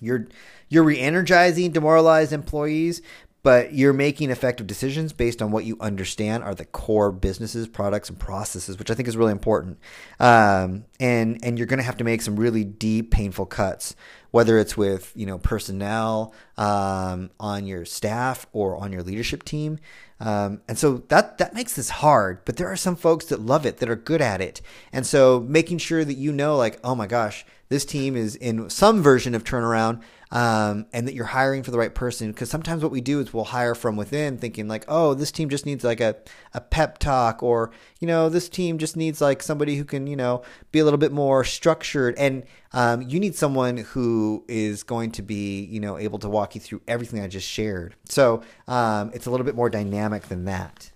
You're 0.00 0.26
you're 0.68 0.84
re-energizing 0.84 1.70
demoralized 1.70 2.32
employees, 2.32 3.00
but 3.46 3.72
you're 3.72 3.92
making 3.92 4.30
effective 4.30 4.66
decisions 4.66 5.12
based 5.12 5.40
on 5.40 5.52
what 5.52 5.64
you 5.64 5.76
understand 5.80 6.42
are 6.42 6.54
the 6.54 6.64
core 6.64 7.12
businesses, 7.12 7.68
products, 7.68 8.10
and 8.10 8.18
processes, 8.18 8.76
which 8.76 8.90
I 8.90 8.94
think 8.94 9.06
is 9.06 9.16
really 9.16 9.30
important. 9.30 9.78
Um, 10.18 10.84
and 11.00 11.38
and 11.42 11.58
you're 11.58 11.66
going 11.66 11.78
to 11.78 11.84
have 11.84 11.96
to 11.98 12.04
make 12.04 12.22
some 12.22 12.36
really 12.36 12.64
deep, 12.64 13.10
painful 13.10 13.46
cuts, 13.46 13.94
whether 14.30 14.58
it's 14.58 14.76
with 14.76 15.12
you 15.14 15.26
know 15.26 15.38
personnel 15.38 16.32
um, 16.56 17.30
on 17.38 17.66
your 17.66 17.84
staff 17.84 18.46
or 18.52 18.76
on 18.76 18.92
your 18.92 19.02
leadership 19.02 19.44
team. 19.44 19.78
Um, 20.18 20.62
and 20.66 20.78
so 20.78 21.04
that 21.08 21.38
that 21.38 21.54
makes 21.54 21.74
this 21.74 21.90
hard. 21.90 22.44
But 22.44 22.56
there 22.56 22.68
are 22.68 22.76
some 22.76 22.96
folks 22.96 23.26
that 23.26 23.40
love 23.40 23.66
it, 23.66 23.78
that 23.78 23.90
are 23.90 23.96
good 23.96 24.22
at 24.22 24.40
it, 24.40 24.62
and 24.92 25.06
so 25.06 25.44
making 25.46 25.78
sure 25.78 26.04
that 26.04 26.14
you 26.14 26.32
know, 26.32 26.56
like, 26.56 26.78
oh 26.82 26.94
my 26.94 27.06
gosh, 27.06 27.44
this 27.68 27.84
team 27.84 28.16
is 28.16 28.36
in 28.36 28.70
some 28.70 29.02
version 29.02 29.34
of 29.34 29.44
turnaround 29.44 30.02
um, 30.30 30.86
and 30.92 31.06
that 31.06 31.14
you're 31.14 31.24
hiring 31.24 31.62
for 31.62 31.70
the 31.70 31.78
right 31.78 31.94
person. 31.94 32.32
Because 32.32 32.50
sometimes 32.50 32.82
what 32.82 32.92
we 32.92 33.00
do 33.00 33.20
is 33.20 33.32
we'll 33.32 33.44
hire 33.44 33.74
from 33.74 33.96
within, 33.96 34.38
thinking 34.38 34.68
like, 34.68 34.84
oh, 34.88 35.14
this 35.14 35.30
team 35.30 35.48
just 35.48 35.66
needs 35.66 35.84
like 35.84 36.00
a, 36.00 36.16
a 36.54 36.60
pep 36.60 36.98
talk, 36.98 37.42
or 37.42 37.70
you 38.00 38.06
know, 38.06 38.28
this 38.28 38.48
team 38.48 38.78
just 38.78 38.96
needs 38.96 39.20
like 39.20 39.42
somebody 39.42 39.76
who 39.76 39.84
can 39.84 40.06
you 40.06 40.16
know 40.16 40.42
be 40.72 40.78
little 40.86 40.98
bit 40.98 41.12
more 41.12 41.44
structured. 41.44 42.14
And 42.16 42.44
um, 42.72 43.02
you 43.02 43.20
need 43.20 43.34
someone 43.34 43.76
who 43.76 44.44
is 44.48 44.82
going 44.82 45.10
to 45.12 45.22
be 45.22 45.64
you 45.64 45.80
know 45.80 45.98
able 45.98 46.18
to 46.20 46.28
walk 46.28 46.54
you 46.54 46.60
through 46.60 46.80
everything 46.88 47.20
I 47.20 47.28
just 47.28 47.48
shared. 47.48 47.94
So 48.08 48.42
um, 48.66 49.10
it's 49.12 49.26
a 49.26 49.30
little 49.30 49.44
bit 49.44 49.54
more 49.54 49.68
dynamic 49.68 50.24
than 50.28 50.46
that. 50.46 50.90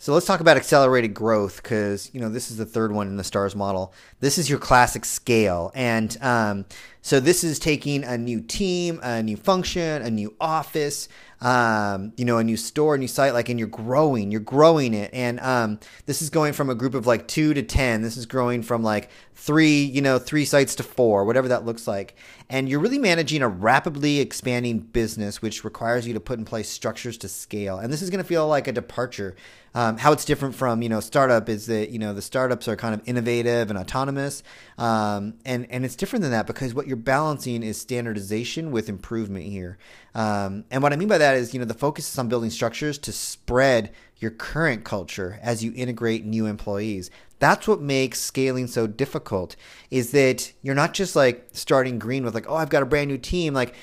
So 0.00 0.14
let's 0.14 0.26
talk 0.26 0.38
about 0.38 0.56
accelerated 0.56 1.12
growth 1.12 1.60
because 1.60 2.08
you 2.14 2.20
know 2.20 2.28
this 2.28 2.52
is 2.52 2.56
the 2.56 2.64
third 2.64 2.92
one 2.92 3.08
in 3.08 3.16
the 3.16 3.24
stars 3.24 3.56
model. 3.56 3.92
This 4.20 4.38
is 4.38 4.48
your 4.48 4.60
classic 4.60 5.04
scale, 5.04 5.72
and 5.74 6.16
um, 6.20 6.66
so 7.02 7.20
this 7.20 7.44
is 7.44 7.58
taking 7.58 8.04
a 8.04 8.18
new 8.18 8.40
team, 8.40 9.00
a 9.02 9.22
new 9.22 9.36
function, 9.36 10.02
a 10.02 10.10
new 10.10 10.34
office, 10.40 11.08
um, 11.40 12.12
you 12.16 12.24
know, 12.24 12.38
a 12.38 12.44
new 12.44 12.56
store, 12.56 12.96
a 12.96 12.98
new 12.98 13.08
site, 13.08 13.32
like, 13.32 13.48
and 13.48 13.58
you're 13.58 13.68
growing, 13.68 14.32
you're 14.32 14.40
growing 14.40 14.92
it. 14.92 15.10
And 15.12 15.38
um, 15.40 15.78
this 16.06 16.20
is 16.20 16.30
going 16.30 16.52
from 16.52 16.68
a 16.68 16.74
group 16.74 16.94
of 16.94 17.06
like 17.06 17.28
two 17.28 17.54
to 17.54 17.62
10. 17.62 18.02
This 18.02 18.16
is 18.16 18.26
growing 18.26 18.62
from 18.62 18.82
like 18.82 19.08
three, 19.34 19.84
you 19.84 20.02
know, 20.02 20.18
three 20.18 20.44
sites 20.44 20.74
to 20.74 20.82
four, 20.82 21.24
whatever 21.24 21.46
that 21.48 21.64
looks 21.64 21.86
like. 21.86 22.16
And 22.50 22.68
you're 22.68 22.80
really 22.80 22.98
managing 22.98 23.42
a 23.42 23.48
rapidly 23.48 24.18
expanding 24.18 24.80
business, 24.80 25.40
which 25.40 25.62
requires 25.62 26.08
you 26.08 26.14
to 26.14 26.20
put 26.20 26.40
in 26.40 26.44
place 26.44 26.68
structures 26.68 27.16
to 27.18 27.28
scale. 27.28 27.78
And 27.78 27.92
this 27.92 28.02
is 28.02 28.10
going 28.10 28.22
to 28.22 28.28
feel 28.28 28.48
like 28.48 28.66
a 28.66 28.72
departure. 28.72 29.36
Um, 29.74 29.96
how 29.96 30.12
it's 30.12 30.24
different 30.24 30.56
from, 30.56 30.82
you 30.82 30.88
know, 30.88 30.98
startup 30.98 31.48
is 31.48 31.66
that, 31.66 31.90
you 31.90 32.00
know, 32.00 32.14
the 32.14 32.22
startups 32.22 32.66
are 32.66 32.74
kind 32.74 32.94
of 32.94 33.02
innovative 33.06 33.70
and 33.70 33.78
autonomous. 33.78 34.42
Um, 34.76 35.34
and, 35.44 35.70
and 35.70 35.84
it's 35.84 35.94
different 35.94 36.22
than 36.22 36.32
that 36.32 36.48
because 36.48 36.74
what 36.74 36.87
you're 36.88 36.96
balancing 36.96 37.62
is 37.62 37.78
standardization 37.78 38.70
with 38.70 38.88
improvement 38.88 39.44
here. 39.44 39.78
Um, 40.14 40.64
and 40.70 40.82
what 40.82 40.92
I 40.92 40.96
mean 40.96 41.08
by 41.08 41.18
that 41.18 41.36
is, 41.36 41.52
you 41.52 41.60
know, 41.60 41.66
the 41.66 41.74
focus 41.74 42.10
is 42.10 42.18
on 42.18 42.28
building 42.28 42.50
structures 42.50 42.98
to 42.98 43.12
spread 43.12 43.92
your 44.16 44.30
current 44.30 44.84
culture 44.84 45.38
as 45.42 45.62
you 45.62 45.72
integrate 45.76 46.24
new 46.24 46.46
employees. 46.46 47.10
That's 47.38 47.68
what 47.68 47.80
makes 47.80 48.18
scaling 48.20 48.66
so 48.66 48.86
difficult 48.86 49.54
is 49.90 50.10
that 50.12 50.52
you're 50.62 50.74
not 50.74 50.94
just 50.94 51.14
like 51.14 51.48
starting 51.52 51.98
green 51.98 52.24
with 52.24 52.34
like, 52.34 52.48
oh, 52.48 52.56
I've 52.56 52.70
got 52.70 52.82
a 52.82 52.86
brand 52.86 53.10
new 53.10 53.18
team. 53.18 53.54
Like 53.54 53.74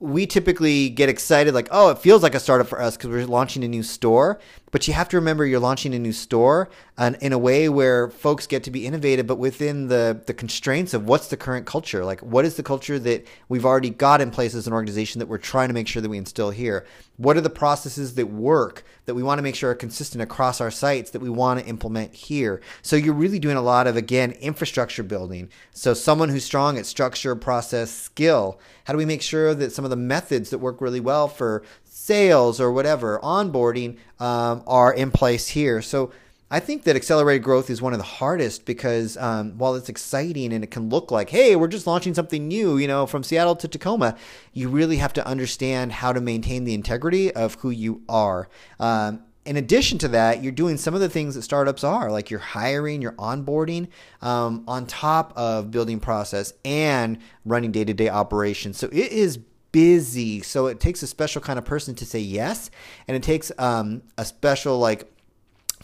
we 0.00 0.26
typically 0.26 0.88
get 0.88 1.08
excited 1.08 1.54
like, 1.54 1.68
oh, 1.70 1.90
it 1.90 1.98
feels 1.98 2.22
like 2.22 2.34
a 2.34 2.40
startup 2.40 2.66
for 2.66 2.80
us 2.80 2.96
because 2.96 3.10
we're 3.10 3.26
launching 3.26 3.62
a 3.64 3.68
new 3.68 3.82
store. 3.82 4.40
But 4.72 4.88
you 4.88 4.94
have 4.94 5.08
to 5.10 5.16
remember 5.16 5.46
you're 5.46 5.60
launching 5.60 5.94
a 5.94 5.98
new 5.98 6.12
store 6.12 6.68
and 6.98 7.16
in 7.20 7.32
a 7.32 7.38
way 7.38 7.68
where 7.68 8.08
folks 8.08 8.46
get 8.46 8.64
to 8.64 8.70
be 8.70 8.86
innovative, 8.86 9.26
but 9.26 9.38
within 9.38 9.88
the, 9.88 10.20
the 10.26 10.34
constraints 10.34 10.92
of 10.92 11.08
what's 11.08 11.28
the 11.28 11.36
current 11.36 11.66
culture. 11.66 12.04
Like, 12.04 12.20
what 12.20 12.44
is 12.44 12.56
the 12.56 12.62
culture 12.62 12.98
that 12.98 13.26
we've 13.48 13.64
already 13.64 13.90
got 13.90 14.20
in 14.20 14.30
place 14.30 14.54
as 14.54 14.66
an 14.66 14.72
organization 14.72 15.20
that 15.20 15.28
we're 15.28 15.38
trying 15.38 15.68
to 15.68 15.74
make 15.74 15.86
sure 15.86 16.02
that 16.02 16.08
we 16.08 16.18
instill 16.18 16.50
here? 16.50 16.84
What 17.16 17.36
are 17.36 17.42
the 17.42 17.48
processes 17.48 18.14
that 18.16 18.26
work 18.26 18.84
that 19.06 19.14
we 19.14 19.22
want 19.22 19.38
to 19.38 19.42
make 19.42 19.54
sure 19.54 19.70
are 19.70 19.74
consistent 19.74 20.20
across 20.20 20.60
our 20.60 20.70
sites 20.70 21.10
that 21.12 21.22
we 21.22 21.30
want 21.30 21.60
to 21.60 21.66
implement 21.66 22.14
here? 22.14 22.60
So 22.82 22.96
you're 22.96 23.14
really 23.14 23.38
doing 23.38 23.56
a 23.56 23.62
lot 23.62 23.86
of, 23.86 23.96
again, 23.96 24.32
infrastructure 24.32 25.02
building. 25.02 25.48
So 25.72 25.94
someone 25.94 26.28
who's 26.28 26.44
strong 26.44 26.76
at 26.76 26.86
structure, 26.86 27.34
process, 27.36 27.90
skill. 27.90 28.60
How 28.84 28.92
do 28.92 28.98
we 28.98 29.04
make 29.04 29.22
sure 29.22 29.54
that 29.54 29.72
some 29.72 29.84
of 29.84 29.90
the 29.90 29.96
methods 29.96 30.50
that 30.50 30.58
work 30.58 30.80
really 30.80 31.00
well 31.00 31.28
for 31.28 31.62
sales 32.06 32.60
or 32.60 32.70
whatever, 32.70 33.18
onboarding, 33.22 33.98
um, 34.20 34.62
are 34.66 34.92
in 34.92 35.10
place 35.10 35.48
here. 35.48 35.82
So 35.82 36.12
I 36.48 36.60
think 36.60 36.84
that 36.84 36.94
accelerated 36.94 37.42
growth 37.42 37.68
is 37.68 37.82
one 37.82 37.92
of 37.92 37.98
the 37.98 38.04
hardest 38.04 38.64
because 38.64 39.16
um, 39.16 39.58
while 39.58 39.74
it's 39.74 39.88
exciting 39.88 40.52
and 40.52 40.62
it 40.62 40.70
can 40.70 40.88
look 40.88 41.10
like, 41.10 41.30
hey, 41.30 41.56
we're 41.56 41.66
just 41.66 41.88
launching 41.88 42.14
something 42.14 42.46
new, 42.46 42.78
you 42.78 42.86
know, 42.86 43.06
from 43.06 43.24
Seattle 43.24 43.56
to 43.56 43.66
Tacoma, 43.66 44.16
you 44.52 44.68
really 44.68 44.98
have 44.98 45.12
to 45.14 45.26
understand 45.26 45.90
how 45.90 46.12
to 46.12 46.20
maintain 46.20 46.62
the 46.62 46.74
integrity 46.74 47.34
of 47.34 47.54
who 47.56 47.70
you 47.70 48.02
are. 48.08 48.48
Um, 48.78 49.24
in 49.44 49.56
addition 49.56 49.98
to 49.98 50.08
that, 50.08 50.42
you're 50.44 50.52
doing 50.52 50.76
some 50.76 50.94
of 50.94 51.00
the 51.00 51.08
things 51.08 51.34
that 51.34 51.42
startups 51.42 51.82
are, 51.82 52.12
like 52.12 52.30
you're 52.30 52.38
hiring, 52.38 53.02
you're 53.02 53.12
onboarding, 53.12 53.88
um, 54.22 54.62
on 54.68 54.86
top 54.86 55.32
of 55.36 55.72
building 55.72 55.98
process 55.98 56.52
and 56.64 57.18
running 57.44 57.72
day 57.72 57.84
to 57.84 57.94
day 57.94 58.08
operations. 58.08 58.76
So 58.76 58.86
it 58.88 59.10
is 59.12 59.40
busy. 59.76 60.40
So 60.40 60.68
it 60.68 60.80
takes 60.80 61.02
a 61.02 61.06
special 61.06 61.42
kind 61.42 61.58
of 61.58 61.66
person 61.66 61.94
to 61.96 62.06
say 62.06 62.18
yes, 62.18 62.70
and 63.06 63.14
it 63.14 63.22
takes 63.22 63.52
um, 63.58 64.00
a 64.16 64.24
special 64.24 64.78
like 64.78 65.12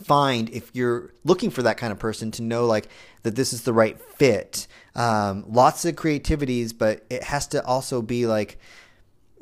find 0.02 0.49
if 0.49 0.70
you're 0.72 1.12
looking 1.25 1.50
for 1.50 1.62
that 1.64 1.76
kind 1.76 1.92
of 1.92 1.99
person 1.99 2.30
to 2.30 2.42
know 2.42 2.64
like 2.64 2.88
that 3.22 3.37
this 3.37 3.52
is 3.52 3.64
the 3.64 3.72
right 3.75 4.00
fit. 4.00 4.66
Um, 4.94 5.44
lots 5.46 5.84
of 5.84 5.94
creativities, 5.94 6.72
but 6.72 7.04
it 7.11 7.22
has 7.25 7.46
to 7.49 7.62
also 7.66 8.00
be 8.00 8.26
like 8.26 8.58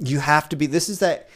you 0.01 0.19
have 0.19 0.49
to 0.49 0.57
be. 0.57 0.67
This 0.67 0.89
is 0.89 0.99
that. 0.99 1.29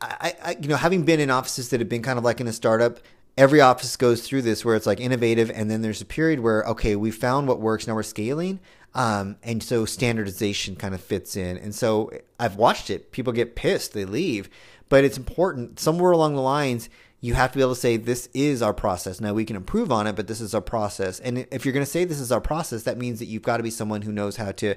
I, 0.00 0.34
I, 0.40 0.56
you 0.60 0.68
know, 0.68 0.76
having 0.76 1.04
been 1.04 1.18
in 1.18 1.28
offices 1.28 1.70
that 1.70 1.80
have 1.80 1.88
been 1.88 2.02
kind 2.02 2.16
of 2.16 2.24
like 2.24 2.40
in 2.40 2.46
a 2.46 2.52
startup, 2.52 3.00
every 3.36 3.60
office 3.60 3.96
goes 3.96 4.22
through 4.22 4.42
this 4.42 4.64
where 4.64 4.76
it's 4.76 4.86
like 4.86 5.00
innovative, 5.00 5.50
and 5.50 5.68
then 5.68 5.82
there's 5.82 6.00
a 6.00 6.06
period 6.06 6.38
where 6.38 6.62
okay, 6.62 6.94
we 6.94 7.10
found 7.10 7.48
what 7.48 7.58
works, 7.58 7.88
now 7.88 7.96
we're 7.96 8.04
scaling. 8.04 8.60
Um, 8.96 9.36
and 9.42 9.62
so 9.62 9.84
standardization 9.84 10.74
kind 10.74 10.94
of 10.94 11.02
fits 11.02 11.36
in. 11.36 11.58
And 11.58 11.74
so 11.74 12.10
I've 12.40 12.56
watched 12.56 12.88
it. 12.88 13.12
People 13.12 13.34
get 13.34 13.54
pissed, 13.54 13.92
they 13.92 14.06
leave. 14.06 14.48
But 14.88 15.04
it's 15.04 15.18
important 15.18 15.80
somewhere 15.80 16.12
along 16.12 16.34
the 16.34 16.42
lines, 16.42 16.88
you 17.20 17.34
have 17.34 17.50
to 17.52 17.58
be 17.58 17.62
able 17.62 17.74
to 17.74 17.80
say, 17.80 17.96
this 17.96 18.28
is 18.34 18.62
our 18.62 18.74
process. 18.74 19.20
Now 19.20 19.32
we 19.32 19.44
can 19.44 19.56
improve 19.56 19.90
on 19.90 20.06
it, 20.06 20.14
but 20.14 20.26
this 20.26 20.40
is 20.40 20.54
our 20.54 20.60
process. 20.60 21.18
And 21.18 21.46
if 21.50 21.64
you're 21.64 21.72
going 21.72 21.84
to 21.84 21.90
say 21.90 22.04
this 22.04 22.20
is 22.20 22.30
our 22.30 22.40
process, 22.40 22.82
that 22.84 22.98
means 22.98 23.18
that 23.18 23.24
you've 23.24 23.42
got 23.42 23.56
to 23.56 23.62
be 23.62 23.70
someone 23.70 24.02
who 24.02 24.12
knows 24.12 24.36
how 24.36 24.52
to 24.52 24.74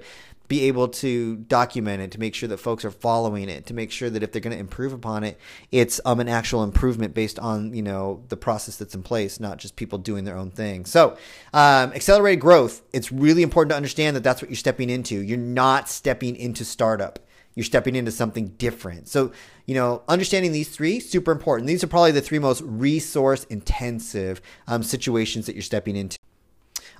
be 0.47 0.63
able 0.63 0.87
to 0.87 1.35
document 1.35 2.01
it, 2.01 2.11
to 2.11 2.19
make 2.19 2.33
sure 2.33 2.49
that 2.49 2.57
folks 2.57 2.83
are 2.83 2.91
following 2.91 3.49
it, 3.49 3.67
to 3.67 3.73
make 3.73 3.91
sure 3.91 4.09
that 4.09 4.23
if 4.23 4.31
they're 4.31 4.41
going 4.41 4.55
to 4.55 4.59
improve 4.59 4.93
upon 4.93 5.23
it, 5.23 5.37
it's 5.71 6.01
um, 6.05 6.19
an 6.19 6.27
actual 6.27 6.63
improvement 6.63 7.13
based 7.13 7.37
on 7.37 7.73
you 7.73 7.83
know 7.83 8.23
the 8.29 8.37
process 8.37 8.75
that's 8.75 8.95
in 8.95 9.03
place, 9.03 9.39
not 9.39 9.59
just 9.59 9.75
people 9.75 9.99
doing 9.99 10.23
their 10.23 10.35
own 10.35 10.49
thing. 10.49 10.85
So, 10.85 11.17
um, 11.53 11.93
accelerated 11.93 12.41
growth. 12.41 12.81
It's 12.91 13.11
really 13.11 13.43
important 13.43 13.71
to 13.71 13.75
understand 13.75 14.15
that 14.15 14.23
that's 14.23 14.41
what 14.41 14.49
you're 14.49 14.57
stepping 14.57 14.89
into. 14.89 15.21
You're 15.21 15.37
not 15.37 15.87
stepping 15.87 16.35
into 16.35 16.65
startup. 16.65 17.19
You're 17.59 17.65
stepping 17.65 17.97
into 17.97 18.09
something 18.09 18.51
different. 18.57 19.09
So, 19.09 19.33
you 19.65 19.75
know, 19.75 20.01
understanding 20.07 20.53
these 20.53 20.69
three 20.69 21.01
super 21.01 21.33
important. 21.33 21.67
These 21.67 21.83
are 21.83 21.87
probably 21.87 22.13
the 22.13 22.21
three 22.21 22.39
most 22.39 22.61
resource 22.61 23.43
intensive 23.49 24.41
um, 24.65 24.81
situations 24.81 25.45
that 25.45 25.55
you're 25.55 25.61
stepping 25.61 25.97
into. 25.97 26.17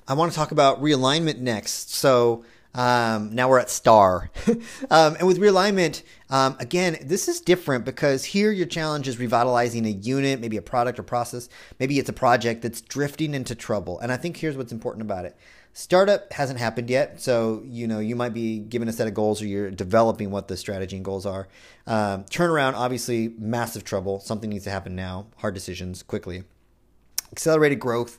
I 0.06 0.12
want 0.12 0.32
to 0.32 0.36
talk 0.36 0.52
about 0.52 0.82
realignment 0.82 1.38
next. 1.38 1.94
So 1.94 2.44
um, 2.74 3.34
now 3.34 3.48
we're 3.48 3.58
at 3.58 3.70
star. 3.70 4.30
um, 4.90 5.16
and 5.16 5.26
with 5.26 5.38
realignment, 5.38 6.02
um, 6.28 6.56
again, 6.60 6.98
this 7.00 7.26
is 7.26 7.40
different 7.40 7.86
because 7.86 8.26
here 8.26 8.52
your 8.52 8.66
challenge 8.66 9.08
is 9.08 9.18
revitalizing 9.18 9.86
a 9.86 9.90
unit, 9.90 10.40
maybe 10.40 10.58
a 10.58 10.62
product 10.62 10.98
or 10.98 11.04
process. 11.04 11.48
Maybe 11.78 11.98
it's 11.98 12.10
a 12.10 12.12
project 12.12 12.60
that's 12.60 12.82
drifting 12.82 13.32
into 13.32 13.54
trouble. 13.54 13.98
And 14.00 14.12
I 14.12 14.18
think 14.18 14.36
here's 14.36 14.58
what's 14.58 14.72
important 14.72 15.00
about 15.00 15.24
it. 15.24 15.38
Startup 15.72 16.32
hasn't 16.32 16.58
happened 16.58 16.90
yet, 16.90 17.20
so 17.20 17.62
you 17.64 17.86
know 17.86 18.00
you 18.00 18.16
might 18.16 18.34
be 18.34 18.58
given 18.58 18.88
a 18.88 18.92
set 18.92 19.06
of 19.06 19.14
goals, 19.14 19.40
or 19.40 19.46
you're 19.46 19.70
developing 19.70 20.30
what 20.30 20.48
the 20.48 20.56
strategy 20.56 20.96
and 20.96 21.04
goals 21.04 21.24
are. 21.24 21.48
Um, 21.86 22.24
turnaround, 22.24 22.74
obviously, 22.74 23.34
massive 23.38 23.84
trouble. 23.84 24.20
Something 24.20 24.50
needs 24.50 24.64
to 24.64 24.70
happen 24.70 24.96
now. 24.96 25.26
Hard 25.38 25.54
decisions 25.54 26.02
quickly. 26.02 26.44
Accelerated 27.32 27.78
growth 27.78 28.18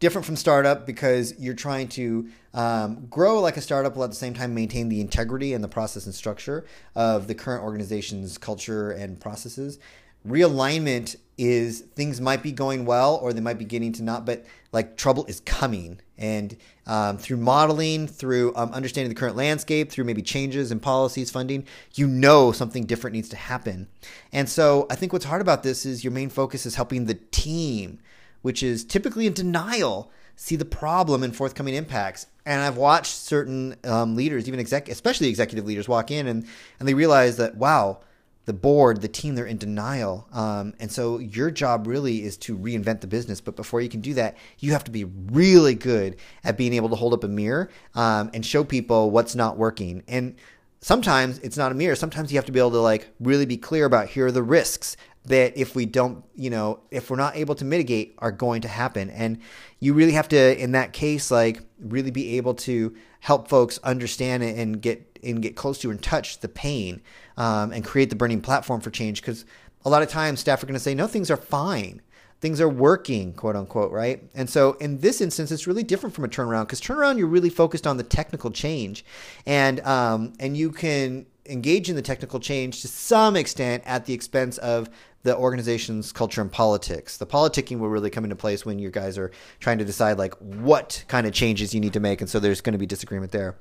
different 0.00 0.24
from 0.24 0.36
startup 0.36 0.86
because 0.86 1.34
you're 1.38 1.54
trying 1.54 1.88
to 1.88 2.28
um, 2.54 3.06
grow 3.06 3.40
like 3.40 3.56
a 3.56 3.60
startup 3.60 3.96
while 3.96 4.04
at 4.04 4.10
the 4.10 4.16
same 4.16 4.34
time 4.34 4.54
maintain 4.54 4.88
the 4.88 5.00
integrity 5.00 5.52
and 5.52 5.62
the 5.62 5.68
process 5.68 6.06
and 6.06 6.14
structure 6.14 6.64
of 6.94 7.26
the 7.26 7.34
current 7.34 7.62
organization's 7.62 8.38
culture 8.38 8.90
and 8.90 9.20
processes. 9.20 9.78
Realignment 10.26 11.16
is 11.38 11.80
things 11.80 12.20
might 12.20 12.42
be 12.42 12.52
going 12.52 12.84
well 12.84 13.16
or 13.22 13.32
they 13.32 13.40
might 13.40 13.58
be 13.58 13.64
getting 13.64 13.92
to 13.92 14.02
not, 14.02 14.26
but 14.26 14.44
like 14.72 14.96
trouble 14.96 15.24
is 15.26 15.40
coming. 15.40 16.00
And 16.18 16.56
um, 16.86 17.16
through 17.16 17.36
modeling, 17.36 18.08
through 18.08 18.52
um, 18.56 18.72
understanding 18.72 19.08
the 19.08 19.18
current 19.18 19.36
landscape, 19.36 19.90
through 19.90 20.04
maybe 20.04 20.22
changes 20.22 20.72
in 20.72 20.80
policies, 20.80 21.30
funding, 21.30 21.64
you 21.94 22.08
know 22.08 22.52
something 22.52 22.84
different 22.84 23.14
needs 23.14 23.28
to 23.28 23.36
happen. 23.36 23.86
And 24.32 24.48
so 24.48 24.86
I 24.90 24.96
think 24.96 25.12
what's 25.12 25.26
hard 25.26 25.40
about 25.40 25.62
this 25.62 25.86
is 25.86 26.02
your 26.02 26.12
main 26.12 26.28
focus 26.28 26.66
is 26.66 26.74
helping 26.74 27.06
the 27.06 27.14
team 27.14 28.00
which 28.42 28.62
is 28.62 28.84
typically 28.84 29.26
in 29.26 29.32
denial, 29.32 30.10
see 30.36 30.56
the 30.56 30.64
problem 30.64 31.22
and 31.22 31.34
forthcoming 31.34 31.74
impacts. 31.74 32.26
And 32.46 32.62
I've 32.62 32.76
watched 32.76 33.12
certain 33.12 33.76
um, 33.84 34.16
leaders, 34.16 34.48
even 34.48 34.60
exec, 34.60 34.88
especially 34.88 35.28
executive 35.28 35.66
leaders, 35.66 35.88
walk 35.88 36.10
in 36.10 36.26
and, 36.26 36.46
and 36.78 36.88
they 36.88 36.94
realize 36.94 37.36
that, 37.38 37.56
wow, 37.56 38.00
the 38.48 38.54
board, 38.54 39.02
the 39.02 39.08
team, 39.08 39.34
they're 39.34 39.44
in 39.44 39.58
denial. 39.58 40.26
Um, 40.32 40.72
and 40.80 40.90
so 40.90 41.18
your 41.18 41.50
job 41.50 41.86
really 41.86 42.24
is 42.24 42.38
to 42.38 42.56
reinvent 42.56 43.02
the 43.02 43.06
business. 43.06 43.42
But 43.42 43.56
before 43.56 43.82
you 43.82 43.90
can 43.90 44.00
do 44.00 44.14
that, 44.14 44.38
you 44.58 44.72
have 44.72 44.84
to 44.84 44.90
be 44.90 45.04
really 45.04 45.74
good 45.74 46.16
at 46.42 46.56
being 46.56 46.72
able 46.72 46.88
to 46.88 46.96
hold 46.96 47.12
up 47.12 47.22
a 47.24 47.28
mirror 47.28 47.68
um, 47.94 48.30
and 48.32 48.44
show 48.44 48.64
people 48.64 49.10
what's 49.10 49.34
not 49.34 49.58
working. 49.58 50.02
And 50.08 50.34
sometimes 50.80 51.38
it's 51.40 51.58
not 51.58 51.72
a 51.72 51.74
mirror. 51.74 51.94
Sometimes 51.94 52.32
you 52.32 52.38
have 52.38 52.46
to 52.46 52.52
be 52.52 52.58
able 52.58 52.70
to 52.70 52.80
like 52.80 53.10
really 53.20 53.44
be 53.44 53.58
clear 53.58 53.84
about 53.84 54.08
here 54.08 54.28
are 54.28 54.32
the 54.32 54.42
risks 54.42 54.96
that 55.26 55.54
if 55.54 55.74
we 55.74 55.84
don't, 55.84 56.24
you 56.34 56.48
know, 56.48 56.80
if 56.90 57.10
we're 57.10 57.16
not 57.16 57.36
able 57.36 57.54
to 57.56 57.66
mitigate 57.66 58.14
are 58.16 58.32
going 58.32 58.62
to 58.62 58.68
happen. 58.68 59.10
And 59.10 59.40
you 59.78 59.92
really 59.92 60.12
have 60.12 60.28
to, 60.28 60.58
in 60.58 60.72
that 60.72 60.94
case, 60.94 61.30
like 61.30 61.60
really 61.78 62.10
be 62.10 62.38
able 62.38 62.54
to 62.54 62.96
help 63.20 63.48
folks 63.48 63.78
understand 63.84 64.42
it 64.42 64.56
and 64.56 64.80
get 64.80 65.04
and 65.22 65.42
get 65.42 65.56
close 65.56 65.78
to 65.78 65.90
and 65.90 66.02
touch 66.02 66.40
the 66.40 66.48
pain 66.48 67.02
um, 67.38 67.72
and 67.72 67.82
create 67.84 68.10
the 68.10 68.16
burning 68.16 68.42
platform 68.42 68.82
for 68.82 68.90
change. 68.90 69.22
Because 69.22 69.46
a 69.86 69.88
lot 69.88 70.02
of 70.02 70.10
times 70.10 70.40
staff 70.40 70.62
are 70.62 70.66
going 70.66 70.74
to 70.74 70.80
say, 70.80 70.94
no, 70.94 71.06
things 71.06 71.30
are 71.30 71.36
fine. 71.36 72.02
Things 72.40 72.60
are 72.60 72.68
working, 72.68 73.32
quote 73.32 73.56
unquote, 73.56 73.90
right? 73.90 74.22
And 74.34 74.48
so 74.48 74.74
in 74.74 74.98
this 74.98 75.20
instance, 75.20 75.50
it's 75.50 75.66
really 75.66 75.82
different 75.82 76.14
from 76.14 76.24
a 76.24 76.28
turnaround 76.28 76.66
because 76.66 76.80
turnaround, 76.80 77.18
you're 77.18 77.26
really 77.26 77.50
focused 77.50 77.86
on 77.86 77.96
the 77.96 78.04
technical 78.04 78.52
change, 78.52 79.04
and 79.44 79.80
um, 79.80 80.34
and 80.38 80.56
you 80.56 80.70
can 80.70 81.26
engage 81.46 81.90
in 81.90 81.96
the 81.96 82.02
technical 82.02 82.38
change 82.38 82.82
to 82.82 82.88
some 82.88 83.34
extent 83.34 83.82
at 83.86 84.04
the 84.04 84.12
expense 84.12 84.58
of 84.58 84.88
the 85.24 85.36
organization's 85.36 86.12
culture 86.12 86.40
and 86.40 86.52
politics. 86.52 87.16
The 87.16 87.26
politicking 87.26 87.80
will 87.80 87.88
really 87.88 88.10
come 88.10 88.22
into 88.22 88.36
place 88.36 88.64
when 88.64 88.78
you 88.78 88.90
guys 88.90 89.18
are 89.18 89.32
trying 89.58 89.78
to 89.78 89.84
decide 89.84 90.16
like 90.16 90.34
what 90.34 91.04
kind 91.08 91.26
of 91.26 91.32
changes 91.32 91.74
you 91.74 91.80
need 91.80 91.94
to 91.94 92.00
make, 92.00 92.20
and 92.20 92.30
so 92.30 92.38
there's 92.38 92.60
going 92.60 92.74
to 92.74 92.78
be 92.78 92.86
disagreement 92.86 93.32
there. 93.32 93.56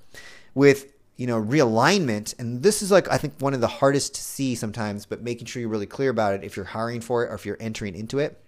With 0.54 0.94
you 1.18 1.28
know, 1.28 1.42
realignment. 1.42 2.38
And 2.40 2.64
this 2.64 2.82
is 2.82 2.92
like, 2.92 3.12
I 3.12 3.18
think, 3.18 3.34
one 3.40 3.54
of 3.54 3.62
the 3.62 3.68
hardest 3.68 4.16
to 4.16 4.22
see 4.22 4.56
sometimes, 4.56 5.06
but 5.06 5.22
making 5.22 5.48
sure 5.48 5.60
you're 5.60 5.70
really 5.70 5.86
clear 5.86 6.10
about 6.10 6.36
it 6.36 6.44
if 6.44 6.56
you're 6.56 6.66
hiring 6.66 7.02
for 7.02 7.26
it 7.26 7.30
or 7.30 7.36
if 7.36 7.46
you're 7.46 7.58
entering 7.60 7.96
into 7.96 8.20
it, 8.20 8.40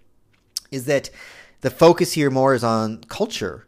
is 0.70 0.86
that 0.86 1.10
the 1.60 1.70
focus 1.70 2.12
here 2.12 2.30
more 2.30 2.54
is 2.54 2.64
on 2.64 3.04
culture. 3.08 3.66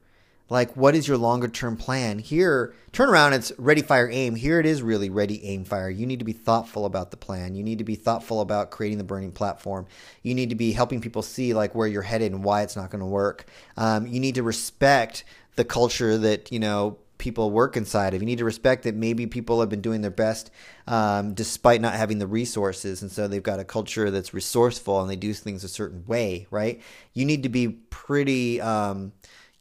Like, 0.49 0.76
what 0.76 0.94
is 0.94 1.09
your 1.09 1.16
longer 1.16 1.49
term 1.49 1.78
plan? 1.78 2.18
Here, 2.18 2.75
turn 2.92 3.09
around, 3.09 3.32
it's 3.32 3.52
ready, 3.56 3.80
fire, 3.80 4.11
aim. 4.11 4.35
Here 4.35 4.61
it 4.61 4.66
is 4.66 4.82
really 4.82 5.09
ready, 5.09 5.42
aim, 5.47 5.64
fire. 5.64 5.88
You 5.88 6.04
need 6.04 6.18
to 6.18 6.26
be 6.26 6.35
thoughtful 6.35 6.85
about 6.85 7.11
the 7.11 7.16
plan. 7.16 7.54
You 7.54 7.62
need 7.62 7.78
to 7.78 7.85
be 7.85 7.94
thoughtful 7.94 8.42
about 8.42 8.71
creating 8.71 8.99
the 8.99 9.04
burning 9.04 9.32
platform. 9.32 9.87
You 10.23 10.35
need 10.35 10.50
to 10.50 10.54
be 10.54 10.73
helping 10.73 11.00
people 11.00 11.23
see 11.23 11.54
like 11.54 11.75
where 11.75 11.88
you're 11.88 12.02
headed 12.02 12.32
and 12.32 12.44
why 12.44 12.62
it's 12.62 12.76
not 12.76 12.90
going 12.90 13.00
to 13.00 13.06
work. 13.06 13.47
Um, 13.78 14.06
you 14.06 14.21
need 14.21 14.35
to 14.35 14.42
respect 14.42 15.25
the 15.56 15.64
culture 15.64 16.18
that, 16.18 16.52
you 16.52 16.59
know, 16.59 16.99
people 17.23 17.52
work 17.52 17.76
inside 17.76 18.14
of. 18.14 18.21
You 18.21 18.26
need 18.26 18.38
to 18.38 18.45
respect 18.45 18.83
that 18.83 18.97
maybe 18.97 19.29
people 19.29 19.61
have 19.61 19.69
been 19.69 19.81
doing 19.81 20.00
their 20.02 20.11
best 20.11 20.50
um, 20.88 21.35
despite 21.35 21.81
not 21.81 21.95
having 21.95 22.19
the 22.19 22.26
resources. 22.26 23.00
And 23.00 23.12
so 23.12 23.29
they've 23.29 23.41
got 23.41 23.61
a 23.61 23.64
culture 23.64 24.11
that's 24.11 24.35
resourceful 24.35 25.00
and 25.00 25.09
they 25.09 25.14
do 25.14 25.33
things 25.33 25.62
a 25.62 25.69
certain 25.69 26.05
way, 26.05 26.49
right? 26.50 26.83
You 27.14 27.25
need 27.25 27.45
to 27.45 27.49
be 27.49 27.69
pretty. 27.69 28.61
Um, 28.61 29.12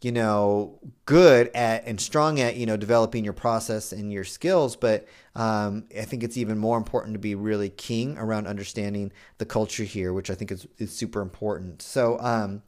you 0.02 0.12
know, 0.12 0.80
good 1.06 1.52
at 1.54 1.86
and 1.86 2.02
strong 2.02 2.40
at, 2.40 2.56
you 2.56 2.66
know, 2.66 2.76
developing 2.76 3.24
your 3.24 3.34
process 3.34 3.92
and 3.92 4.12
your 4.12 4.24
skills. 4.24 4.76
But 4.76 5.08
um, 5.36 5.86
I 5.96 6.06
think 6.06 6.24
it's 6.24 6.38
even 6.38 6.58
more 6.58 6.76
important 6.76 7.14
to 7.14 7.20
be 7.20 7.36
really 7.36 7.70
keen 7.70 8.18
around 8.18 8.48
understanding 8.48 9.12
the 9.38 9.46
culture 9.46 9.84
here, 9.84 10.12
which 10.12 10.32
I 10.32 10.34
think 10.34 10.52
is, 10.52 10.68
is 10.80 10.92
super 10.92 11.22
important. 11.22 11.84
So, 11.84 12.18
um, 12.20 12.64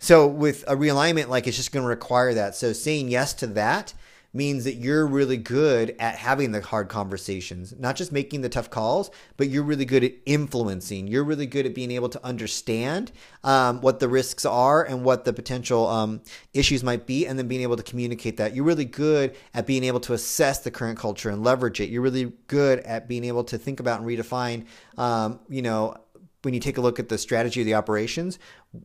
so 0.00 0.26
with 0.26 0.64
a 0.66 0.74
realignment, 0.74 1.28
like 1.28 1.46
it's 1.46 1.56
just 1.56 1.70
going 1.70 1.84
to 1.84 1.88
require 1.88 2.34
that. 2.34 2.56
So 2.56 2.72
saying 2.72 3.08
yes 3.08 3.34
to 3.34 3.46
that 3.46 3.94
means 4.34 4.64
that 4.64 4.74
you're 4.74 5.06
really 5.06 5.36
good 5.36 5.94
at 5.98 6.16
having 6.16 6.50
the 6.50 6.60
hard 6.60 6.88
conversations, 6.88 7.72
not 7.78 7.94
just 7.94 8.10
making 8.10 8.40
the 8.40 8.48
tough 8.48 8.68
calls, 8.68 9.10
but 9.36 9.48
you're 9.48 9.62
really 9.62 9.84
good 9.84 10.02
at 10.02 10.12
influencing. 10.26 11.06
You're 11.06 11.24
really 11.24 11.46
good 11.46 11.64
at 11.64 11.74
being 11.74 11.92
able 11.92 12.08
to 12.08 12.26
understand 12.26 13.12
um, 13.44 13.80
what 13.80 14.00
the 14.00 14.08
risks 14.08 14.44
are 14.44 14.82
and 14.84 15.04
what 15.04 15.24
the 15.24 15.32
potential 15.32 15.86
um, 15.86 16.20
issues 16.52 16.82
might 16.82 17.06
be, 17.06 17.26
and 17.26 17.38
then 17.38 17.46
being 17.46 17.62
able 17.62 17.76
to 17.76 17.82
communicate 17.82 18.36
that. 18.38 18.54
You're 18.54 18.64
really 18.64 18.84
good 18.84 19.36
at 19.54 19.66
being 19.66 19.84
able 19.84 20.00
to 20.00 20.12
assess 20.12 20.58
the 20.58 20.70
current 20.70 20.98
culture 20.98 21.30
and 21.30 21.44
leverage 21.44 21.80
it. 21.80 21.88
You're 21.88 22.02
really 22.02 22.32
good 22.48 22.80
at 22.80 23.08
being 23.08 23.24
able 23.24 23.44
to 23.44 23.56
think 23.56 23.78
about 23.80 24.00
and 24.00 24.08
redefine, 24.08 24.66
um, 24.98 25.38
you 25.48 25.62
know, 25.62 25.96
when 26.44 26.54
you 26.54 26.60
take 26.60 26.78
a 26.78 26.80
look 26.80 26.98
at 26.98 27.08
the 27.08 27.18
strategy 27.18 27.60
of 27.60 27.66
the 27.66 27.74
operations, 27.74 28.38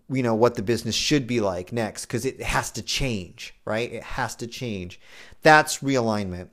you 0.10 0.24
know 0.24 0.36
what 0.36 0.56
the 0.56 0.62
business 0.62 0.96
should 0.96 1.28
be 1.28 1.42
like 1.42 1.72
next 1.72 2.06
because 2.06 2.26
it 2.26 2.42
has 2.42 2.72
to 2.72 2.82
change, 2.82 3.56
right? 3.66 3.92
It 3.92 4.04
has 4.04 4.36
to 4.38 4.48
change. 4.48 5.00
That's 5.42 5.80
realignment. 5.80 6.50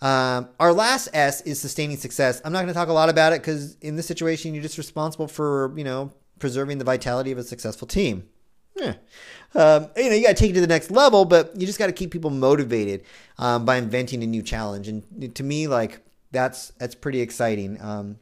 Um, 0.00 0.48
our 0.60 0.72
last 0.72 1.08
S 1.12 1.40
is 1.40 1.60
sustaining 1.60 1.96
success. 1.96 2.40
I'm 2.44 2.52
not 2.52 2.60
going 2.60 2.68
to 2.68 2.74
talk 2.74 2.88
a 2.88 2.92
lot 2.92 3.08
about 3.08 3.32
it 3.32 3.42
because 3.42 3.76
in 3.80 3.96
this 3.96 4.06
situation, 4.06 4.54
you're 4.54 4.62
just 4.62 4.78
responsible 4.78 5.28
for 5.28 5.72
you 5.76 5.84
know 5.84 6.12
preserving 6.38 6.78
the 6.78 6.84
vitality 6.84 7.32
of 7.32 7.38
a 7.38 7.42
successful 7.42 7.86
team. 7.86 8.28
Yeah. 8.76 8.94
Um, 9.54 9.88
you 9.96 10.08
know, 10.08 10.14
you 10.14 10.22
got 10.22 10.36
to 10.36 10.40
take 10.40 10.50
it 10.50 10.54
to 10.54 10.60
the 10.60 10.66
next 10.66 10.90
level, 10.90 11.24
but 11.24 11.58
you 11.58 11.66
just 11.66 11.78
got 11.78 11.86
to 11.86 11.92
keep 11.92 12.12
people 12.12 12.30
motivated 12.30 13.04
um, 13.38 13.64
by 13.64 13.76
inventing 13.76 14.22
a 14.22 14.26
new 14.26 14.42
challenge. 14.42 14.88
And 14.88 15.34
to 15.34 15.42
me, 15.42 15.66
like 15.66 16.00
that's 16.30 16.70
that's 16.78 16.94
pretty 16.94 17.20
exciting. 17.20 17.80
Um, 17.80 18.18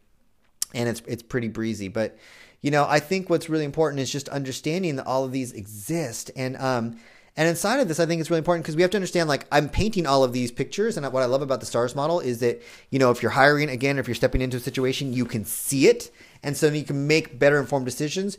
and 0.74 0.88
it's 0.88 1.02
it's 1.06 1.22
pretty 1.22 1.48
breezy. 1.48 1.88
But 1.88 2.18
you 2.62 2.70
know, 2.70 2.86
I 2.88 3.00
think 3.00 3.30
what's 3.30 3.48
really 3.48 3.64
important 3.64 4.00
is 4.00 4.10
just 4.10 4.28
understanding 4.28 4.96
that 4.96 5.06
all 5.06 5.24
of 5.24 5.32
these 5.32 5.52
exist, 5.52 6.30
and 6.36 6.56
um, 6.56 6.98
and 7.36 7.48
inside 7.48 7.80
of 7.80 7.88
this, 7.88 8.00
I 8.00 8.06
think 8.06 8.20
it's 8.20 8.30
really 8.30 8.38
important 8.38 8.64
because 8.64 8.76
we 8.76 8.82
have 8.82 8.90
to 8.92 8.96
understand. 8.96 9.28
Like, 9.28 9.46
I'm 9.52 9.68
painting 9.68 10.06
all 10.06 10.24
of 10.24 10.32
these 10.32 10.50
pictures, 10.50 10.96
and 10.96 11.10
what 11.12 11.22
I 11.22 11.26
love 11.26 11.42
about 11.42 11.60
the 11.60 11.66
stars 11.66 11.94
model 11.94 12.20
is 12.20 12.40
that 12.40 12.62
you 12.90 12.98
know, 12.98 13.10
if 13.10 13.22
you're 13.22 13.30
hiring 13.30 13.68
again, 13.68 13.98
if 13.98 14.08
you're 14.08 14.14
stepping 14.14 14.40
into 14.40 14.56
a 14.56 14.60
situation, 14.60 15.12
you 15.12 15.24
can 15.24 15.44
see 15.44 15.86
it, 15.86 16.10
and 16.42 16.56
so 16.56 16.68
you 16.68 16.84
can 16.84 17.06
make 17.06 17.38
better 17.38 17.58
informed 17.58 17.86
decisions. 17.86 18.38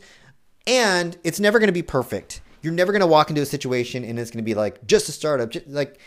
And 0.66 1.16
it's 1.24 1.40
never 1.40 1.58
going 1.58 1.68
to 1.68 1.72
be 1.72 1.82
perfect. 1.82 2.42
You're 2.60 2.74
never 2.74 2.92
going 2.92 3.00
to 3.00 3.06
walk 3.06 3.30
into 3.30 3.40
a 3.40 3.46
situation 3.46 4.04
and 4.04 4.18
it's 4.18 4.30
going 4.30 4.44
to 4.44 4.46
be 4.46 4.54
like 4.54 4.86
just 4.86 5.08
a 5.08 5.12
startup. 5.12 5.50
Just, 5.50 5.66
like 5.68 5.98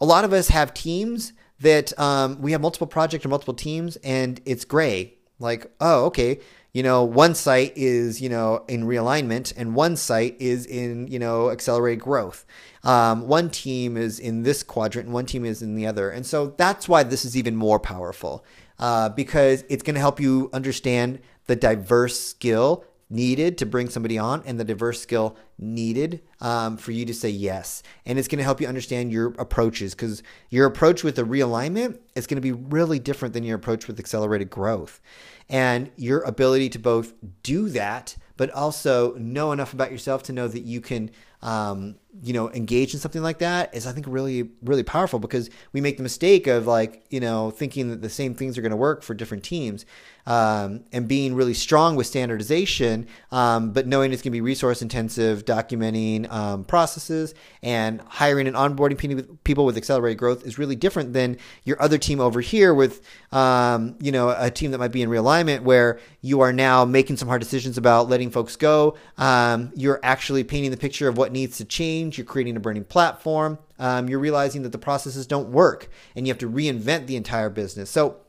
a 0.00 0.06
lot 0.06 0.24
of 0.24 0.32
us 0.32 0.48
have 0.48 0.72
teams 0.72 1.32
that 1.60 1.98
um, 1.98 2.40
we 2.40 2.52
have 2.52 2.60
multiple 2.60 2.86
projects 2.86 3.24
or 3.24 3.28
multiple 3.28 3.54
teams, 3.54 3.96
and 3.96 4.40
it's 4.44 4.64
gray 4.64 5.14
like, 5.44 5.70
oh, 5.80 6.06
okay, 6.06 6.40
you 6.72 6.82
know, 6.82 7.04
one 7.04 7.36
site 7.36 7.72
is, 7.76 8.20
you 8.20 8.28
know, 8.28 8.64
in 8.66 8.82
realignment 8.82 9.52
and 9.56 9.76
one 9.76 9.96
site 9.96 10.36
is 10.40 10.66
in, 10.66 11.06
you 11.06 11.20
know, 11.20 11.50
accelerated 11.50 12.02
growth. 12.02 12.44
Um, 12.82 13.28
one 13.28 13.48
team 13.48 13.96
is 13.96 14.18
in 14.18 14.42
this 14.42 14.64
quadrant 14.64 15.06
and 15.06 15.14
one 15.14 15.24
team 15.24 15.44
is 15.44 15.62
in 15.62 15.76
the 15.76 15.86
other. 15.86 16.10
And 16.10 16.26
so 16.26 16.48
that's 16.58 16.88
why 16.88 17.04
this 17.04 17.24
is 17.24 17.36
even 17.36 17.54
more 17.54 17.78
powerful 17.78 18.44
uh, 18.80 19.08
because 19.10 19.64
it's 19.68 19.84
going 19.84 19.94
to 19.94 20.00
help 20.00 20.18
you 20.18 20.50
understand 20.52 21.20
the 21.46 21.54
diverse 21.54 22.18
skill 22.18 22.84
needed 23.08 23.58
to 23.58 23.66
bring 23.66 23.88
somebody 23.88 24.18
on 24.18 24.42
and 24.44 24.58
the 24.58 24.64
diverse 24.64 25.00
skill 25.00 25.36
needed 25.58 26.20
um, 26.40 26.76
for 26.76 26.90
you 26.90 27.04
to 27.04 27.14
say 27.14 27.28
yes. 27.28 27.82
And 28.04 28.18
it's 28.18 28.26
going 28.26 28.38
to 28.38 28.44
help 28.44 28.60
you 28.60 28.66
understand 28.66 29.12
your 29.12 29.28
approaches 29.38 29.94
because 29.94 30.22
your 30.50 30.66
approach 30.66 31.04
with 31.04 31.14
the 31.16 31.22
realignment 31.22 31.98
is 32.16 32.26
going 32.26 32.36
to 32.36 32.42
be 32.42 32.52
really 32.52 32.98
different 32.98 33.34
than 33.34 33.44
your 33.44 33.56
approach 33.56 33.86
with 33.86 34.00
accelerated 34.00 34.50
growth. 34.50 35.00
And 35.48 35.90
your 35.96 36.20
ability 36.22 36.70
to 36.70 36.78
both 36.78 37.12
do 37.42 37.68
that, 37.70 38.16
but 38.36 38.50
also 38.50 39.14
know 39.14 39.52
enough 39.52 39.72
about 39.72 39.92
yourself 39.92 40.22
to 40.24 40.32
know 40.32 40.48
that 40.48 40.62
you 40.62 40.80
can 40.80 41.10
um, 41.44 41.96
you 42.22 42.32
know, 42.32 42.50
engage 42.52 42.94
in 42.94 43.00
something 43.00 43.22
like 43.22 43.38
that 43.38 43.74
is, 43.74 43.86
I 43.86 43.92
think, 43.92 44.06
really, 44.08 44.48
really 44.62 44.82
powerful 44.82 45.18
because 45.18 45.50
we 45.74 45.82
make 45.82 45.98
the 45.98 46.02
mistake 46.02 46.46
of 46.46 46.66
like, 46.66 47.04
you 47.10 47.20
know, 47.20 47.50
thinking 47.50 47.90
that 47.90 48.00
the 48.00 48.08
same 48.08 48.34
things 48.34 48.56
are 48.56 48.62
going 48.62 48.70
to 48.70 48.76
work 48.76 49.02
for 49.02 49.12
different 49.12 49.44
teams 49.44 49.84
um, 50.26 50.84
and 50.92 51.06
being 51.06 51.34
really 51.34 51.54
strong 51.54 51.96
with 51.96 52.06
standardization, 52.06 53.06
um, 53.30 53.72
but 53.72 53.86
knowing 53.86 54.12
it's 54.12 54.22
going 54.22 54.32
to 54.32 54.36
be 54.36 54.40
resource 54.40 54.82
intensive, 54.82 55.44
documenting 55.44 56.30
um, 56.32 56.64
processes 56.64 57.34
and 57.62 58.00
hiring 58.02 58.46
and 58.46 58.56
onboarding 58.56 58.98
people 59.44 59.64
with 59.64 59.76
accelerated 59.76 60.18
growth 60.18 60.46
is 60.46 60.58
really 60.58 60.76
different 60.76 61.12
than 61.12 61.36
your 61.64 61.80
other 61.82 61.98
team 61.98 62.20
over 62.20 62.40
here 62.40 62.72
with, 62.72 63.02
um, 63.32 63.96
you 64.00 64.12
know, 64.12 64.34
a 64.36 64.50
team 64.50 64.70
that 64.70 64.78
might 64.78 64.92
be 64.92 65.02
in 65.02 65.10
realignment 65.10 65.62
where 65.62 65.98
you 66.20 66.40
are 66.40 66.52
now 66.52 66.84
making 66.84 67.16
some 67.16 67.28
hard 67.28 67.42
decisions 67.42 67.76
about 67.76 68.08
letting 68.08 68.30
folks 68.30 68.56
go. 68.56 68.96
Um, 69.18 69.72
you're 69.74 70.00
actually 70.02 70.44
painting 70.44 70.70
the 70.70 70.76
picture 70.76 71.08
of 71.08 71.18
what 71.18 71.32
needs 71.32 71.58
to 71.58 71.64
change. 71.64 72.16
You're 72.16 72.24
creating 72.24 72.56
a 72.56 72.60
burning 72.60 72.84
platform. 72.84 73.58
Um, 73.78 74.08
you're 74.08 74.20
realizing 74.20 74.62
that 74.62 74.72
the 74.72 74.78
processes 74.78 75.26
don't 75.26 75.50
work 75.50 75.88
and 76.14 76.26
you 76.26 76.30
have 76.30 76.38
to 76.38 76.48
reinvent 76.48 77.06
the 77.06 77.16
entire 77.16 77.50
business. 77.50 77.90
So 77.90 78.23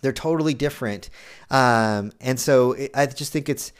they're 0.00 0.12
totally 0.12 0.54
different. 0.54 1.10
Um, 1.50 2.12
and 2.20 2.38
so 2.38 2.72
it, 2.72 2.90
I 2.94 3.06
just 3.06 3.32
think 3.32 3.48
it's, 3.48 3.72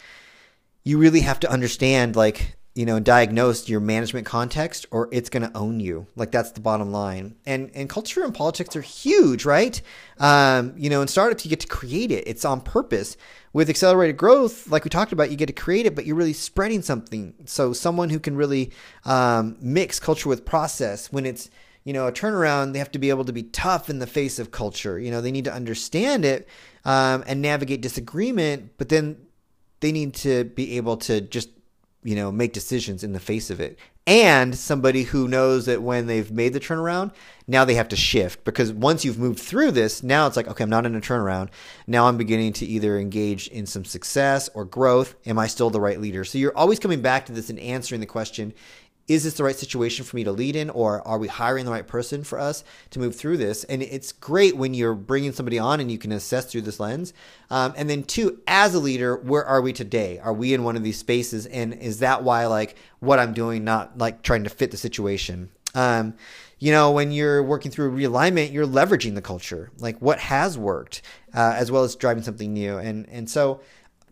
you 0.85 0.99
really 0.99 1.21
have 1.21 1.41
to 1.41 1.51
understand 1.51 2.17
like 2.17 2.57
you 2.77 2.85
know, 2.85 3.01
diagnose 3.01 3.71
your 3.71 3.81
management 3.81 4.27
context 4.27 4.85
or 4.91 5.09
it's 5.11 5.31
going 5.31 5.43
to 5.43 5.57
own 5.57 5.81
you. 5.81 6.07
Like 6.15 6.31
that's 6.31 6.53
the 6.53 6.61
bottom 6.61 6.93
line. 6.93 7.35
And 7.47 7.71
and 7.75 7.89
culture 7.89 8.23
and 8.23 8.35
politics 8.35 8.77
are 8.77 8.83
huge, 8.83 9.47
right? 9.47 9.81
Um, 10.19 10.75
you 10.77 10.91
know, 10.91 11.01
in 11.01 11.09
startups 11.09 11.43
you 11.47 11.49
get 11.49 11.61
to 11.61 11.67
create 11.67 12.11
it. 12.11 12.25
It's 12.29 12.45
on 12.45 12.61
purpose. 12.61 13.17
With 13.55 13.71
accelerated 13.71 14.19
growth, 14.19 14.69
like 14.69 14.85
we 14.85 14.91
talked 14.91 15.13
about, 15.13 15.31
you 15.31 15.39
get 15.39 15.47
to 15.47 15.55
create 15.55 15.87
it, 15.87 15.95
but 15.95 16.05
you're 16.05 16.17
really 16.17 16.35
spreading 16.35 16.83
something. 16.83 17.33
So 17.47 17.73
someone 17.73 18.11
who 18.11 18.21
can 18.21 18.37
really 18.37 18.73
um, 19.07 19.57
mix 19.63 19.99
culture 19.99 20.29
with 20.29 20.45
process 20.45 21.11
when 21.11 21.25
it's 21.25 21.49
you 21.87 21.93
know, 21.93 22.09
a 22.09 22.13
turnaround, 22.13 22.73
they 22.73 22.81
have 22.81 22.91
to 22.91 22.99
be 22.99 23.11
able 23.11 23.25
to 23.25 23.33
be 23.33 23.45
tough 23.45 23.89
in 23.89 24.01
the 24.01 24.09
face 24.09 24.41
of 24.41 24.51
culture. 24.51 24.99
You 24.99 25.13
know, 25.13 25.21
they 25.21 25.31
need 25.31 25.45
to 25.45 25.55
understand 25.55 26.25
it 26.25 26.49
um, 26.85 27.23
and 27.29 27.41
navigate 27.41 27.81
disagreement, 27.81 28.73
but 28.77 28.89
then 28.89 29.17
they 29.79 29.93
need 29.93 30.15
to 30.17 30.45
be 30.45 30.77
able 30.77 30.97
to 30.97 31.21
just 31.21 31.49
you 32.07 32.15
know, 32.15 32.31
make 32.31 32.53
decisions 32.53 33.03
in 33.03 33.13
the 33.13 33.19
face 33.19 33.51
of 33.51 33.59
it. 33.59 33.81
And 34.07 34.57
somebody 34.57 35.03
who 35.03 35.27
knows 35.27 35.67
that 35.67 35.83
when 35.83 36.07
they've 36.07 36.31
made 36.31 36.53
the 36.53 36.61
turnaround, 36.61 37.13
now 37.49 37.65
they 37.65 37.75
have 37.75 37.89
to 37.89 37.97
shift 37.97 38.45
because 38.45 38.73
once 38.73 39.05
you've 39.05 39.19
moved 39.19 39.41
through 39.41 39.73
this, 39.73 40.05
now 40.05 40.29
it's 40.29 40.37
like, 40.37 40.47
okay, 40.47 40.63
I'm 40.63 40.71
not 40.71 40.87
in 40.87 40.95
a 40.95 41.01
turnaround. 41.01 41.49
Now 41.89 42.07
I'm 42.07 42.17
beginning 42.17 42.53
to 42.55 42.67
either 42.67 42.97
engage 42.97 43.49
in 43.49 43.67
some 43.67 43.85
success 43.85 44.49
or 44.55 44.65
growth. 44.65 45.17
Am 45.27 45.37
I 45.37 45.49
still 45.49 45.69
the 45.69 45.81
right 45.81 46.01
leader? 46.01 46.25
So 46.25 46.39
you're 46.39 46.57
always 46.57 46.79
coming 46.79 47.03
back 47.03 47.27
to 47.27 47.33
this 47.33 47.51
and 47.51 47.59
answering 47.59 48.01
the 48.01 48.07
question 48.07 48.55
is 49.09 49.23
this 49.23 49.35
the 49.35 49.45
right 49.45 49.57
situation 49.57 50.05
for 50.05 50.17
me 50.17 50.25
to 50.25 50.33
lead 50.33 50.57
in 50.57 50.69
or 50.71 51.07
are 51.07 51.19
we 51.19 51.29
hiring 51.29 51.65
the 51.65 51.71
right 51.71 51.87
person 51.87 52.25
for 52.25 52.39
us 52.41 52.65
to 52.91 52.99
move 52.99 53.15
through 53.15 53.37
this? 53.37 53.63
And 53.65 53.83
it's 53.83 54.11
great 54.11 54.57
when 54.57 54.75
you're 54.75 54.95
bringing 54.95 55.33
somebody 55.33 55.59
on 55.59 55.79
and 55.81 55.91
you 55.91 55.99
can 55.99 56.11
assess 56.13 56.47
through 56.47 56.63
this 56.63 56.81
lens. 56.81 57.13
Um, 57.51 57.73
and 57.77 57.89
then 57.89 58.03
two 58.03 58.41
as 58.49 58.75
a 58.75 58.81
leader 58.81 59.17
where 59.17 59.45
are 59.45 59.63
we 59.63 59.73
today? 59.73 60.19
Are 60.19 60.33
we 60.33 60.55
in 60.55 60.65
one 60.65 60.77
of 60.77 60.83
these 60.83 60.99
spaces? 60.99 61.47
And 61.47 61.75
is 61.75 62.01
that 62.01 62.25
why 62.25 62.47
like 62.47 62.77
what 62.99 63.19
i'm 63.19 63.33
doing 63.33 63.63
not 63.63 63.97
like 63.97 64.23
trying 64.23 64.45
to 64.45 64.51
fit 64.51 64.73
the 64.73 64.77
situation? 64.77 65.51
Um, 65.75 66.15
you 66.59 66.73
know 66.73 66.91
when 66.91 67.13
you're 67.13 67.43
working 67.43 67.71
through 67.71 67.95
realignment 67.95 68.51
you're 68.51 68.67
leveraging 68.67 69.15
the 69.15 69.23
culture. 69.23 69.71
Like 69.79 69.99
what 69.99 70.19
has 70.19 70.59
worked 70.59 71.03
uh, 71.35 71.55
as 71.55 71.71
well 71.71 71.85
as 71.85 71.95
driving 71.95 72.23
something 72.23 72.53
new. 72.53 72.79
And 72.79 73.09
and 73.09 73.31
so 73.31 73.61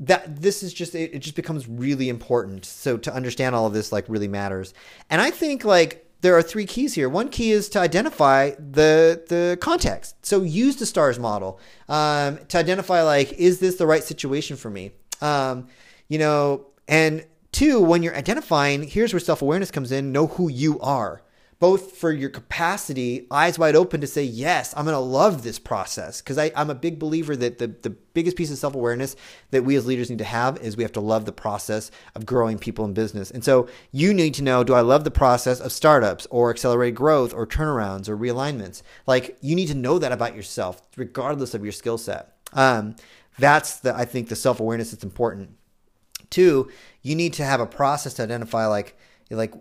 that 0.01 0.41
this 0.41 0.63
is 0.63 0.75
just 0.75 0.95
it, 0.95 1.15
it 1.15 1.19
just 1.21 1.37
becomes 1.37 1.69
really 1.69 2.09
important. 2.09 2.65
So 2.65 2.97
to 2.99 3.15
understand 3.15 3.55
all 3.55 3.67
of 3.67 3.73
this 3.73 3.93
like 3.93 4.07
really 4.09 4.29
matters. 4.29 4.75
And 5.11 5.21
i 5.21 5.31
think 5.31 5.65
like 5.65 6.01
there 6.21 6.35
are 6.35 6.43
three 6.43 6.65
keys 6.65 6.95
here. 6.95 7.09
One 7.09 7.29
key 7.29 7.51
is 7.53 7.69
to 7.71 7.79
identify 7.79 8.53
the 8.53 9.23
the 9.29 9.59
context. 9.61 10.25
So 10.25 10.43
use 10.43 10.77
the 10.77 10.87
stars 10.87 11.19
model 11.19 11.61
um, 11.89 12.39
to 12.49 12.59
identify 12.59 13.03
like 13.03 13.33
is 13.35 13.61
this 13.61 13.77
the 13.77 13.87
right 13.87 14.03
situation 14.03 14.57
for 14.57 14.71
me? 14.71 14.93
Um, 15.21 15.69
you 16.09 16.19
know 16.19 16.67
and 16.89 17.25
two 17.53 17.81
when 17.81 18.03
you're 18.03 18.17
identifying 18.17 18.83
here's 18.83 19.13
where 19.13 19.21
self-awareness 19.21 19.71
comes 19.71 19.93
in 19.93 20.13
know 20.13 20.27
who 20.27 20.49
you 20.49 20.79
are 20.81 21.23
both 21.59 21.97
for 21.97 22.13
your 22.13 22.31
capacity, 22.31 23.27
eyes 23.31 23.59
wide 23.59 23.77
open 23.77 24.01
to 24.01 24.07
say, 24.07 24.23
yes, 24.23 24.75
I'm 24.77 24.85
going 24.85 24.95
to 24.95 24.99
love 24.99 25.43
this 25.43 25.59
process. 25.59 26.21
Because 26.21 26.39
I'm 26.39 26.71
a 26.71 26.75
big 26.75 26.99
believer 26.99 27.37
that 27.37 27.59
the, 27.59 27.69
the 27.69 27.91
biggest 27.91 28.37
piece 28.37 28.51
of 28.51 28.59
self 28.59 28.75
awareness 28.75 29.17
that 29.51 29.65
we 29.65 29.77
as 29.77 29.87
leaders 29.87 30.11
need 30.11 30.19
to 30.19 30.25
have 30.25 30.59
is 30.59 30.77
we 30.77 30.83
have 30.83 30.93
to 30.93 31.01
love 31.01 31.25
the 31.25 31.33
process 31.33 31.91
of 32.15 32.27
growing 32.27 32.59
people 32.59 32.85
in 32.85 32.93
business. 32.93 33.31
And 33.31 33.45
so 33.45 33.69
you 33.93 34.13
need 34.13 34.35
to 34.35 34.43
know 34.43 34.65
do 34.65 34.75
I 34.75 34.81
love 34.81 35.05
the 35.05 35.11
process 35.11 35.61
of 35.61 35.73
startups 35.73 36.27
or 36.31 36.51
accelerated 36.51 36.97
growth 36.97 37.33
or 37.33 37.47
turnarounds 37.47 38.09
or 38.09 38.17
realignments? 38.17 38.83
Like 39.07 39.37
you 39.41 39.55
need 39.55 39.69
to 39.69 39.75
know 39.75 39.99
that 39.99 40.13
about 40.13 40.37
yourself, 40.37 40.83
regardless 40.97 41.55
of 41.55 41.63
your 41.63 41.73
skill 41.73 41.99
set. 41.99 42.37
Um, 42.53 42.97
that's 43.39 43.81
the, 43.81 43.95
I 43.95 44.05
think, 44.05 44.29
the 44.29 44.37
self 44.37 44.61
awareness 44.61 44.91
that's 44.91 45.05
important. 45.05 45.57
Two, 46.31 46.71
you 47.03 47.15
need 47.15 47.33
to 47.35 47.45
have 47.45 47.61
a 47.61 47.67
process 47.67 48.15
to 48.15 48.23
identify 48.23 48.67
like, 48.67 48.97
like 49.31 49.53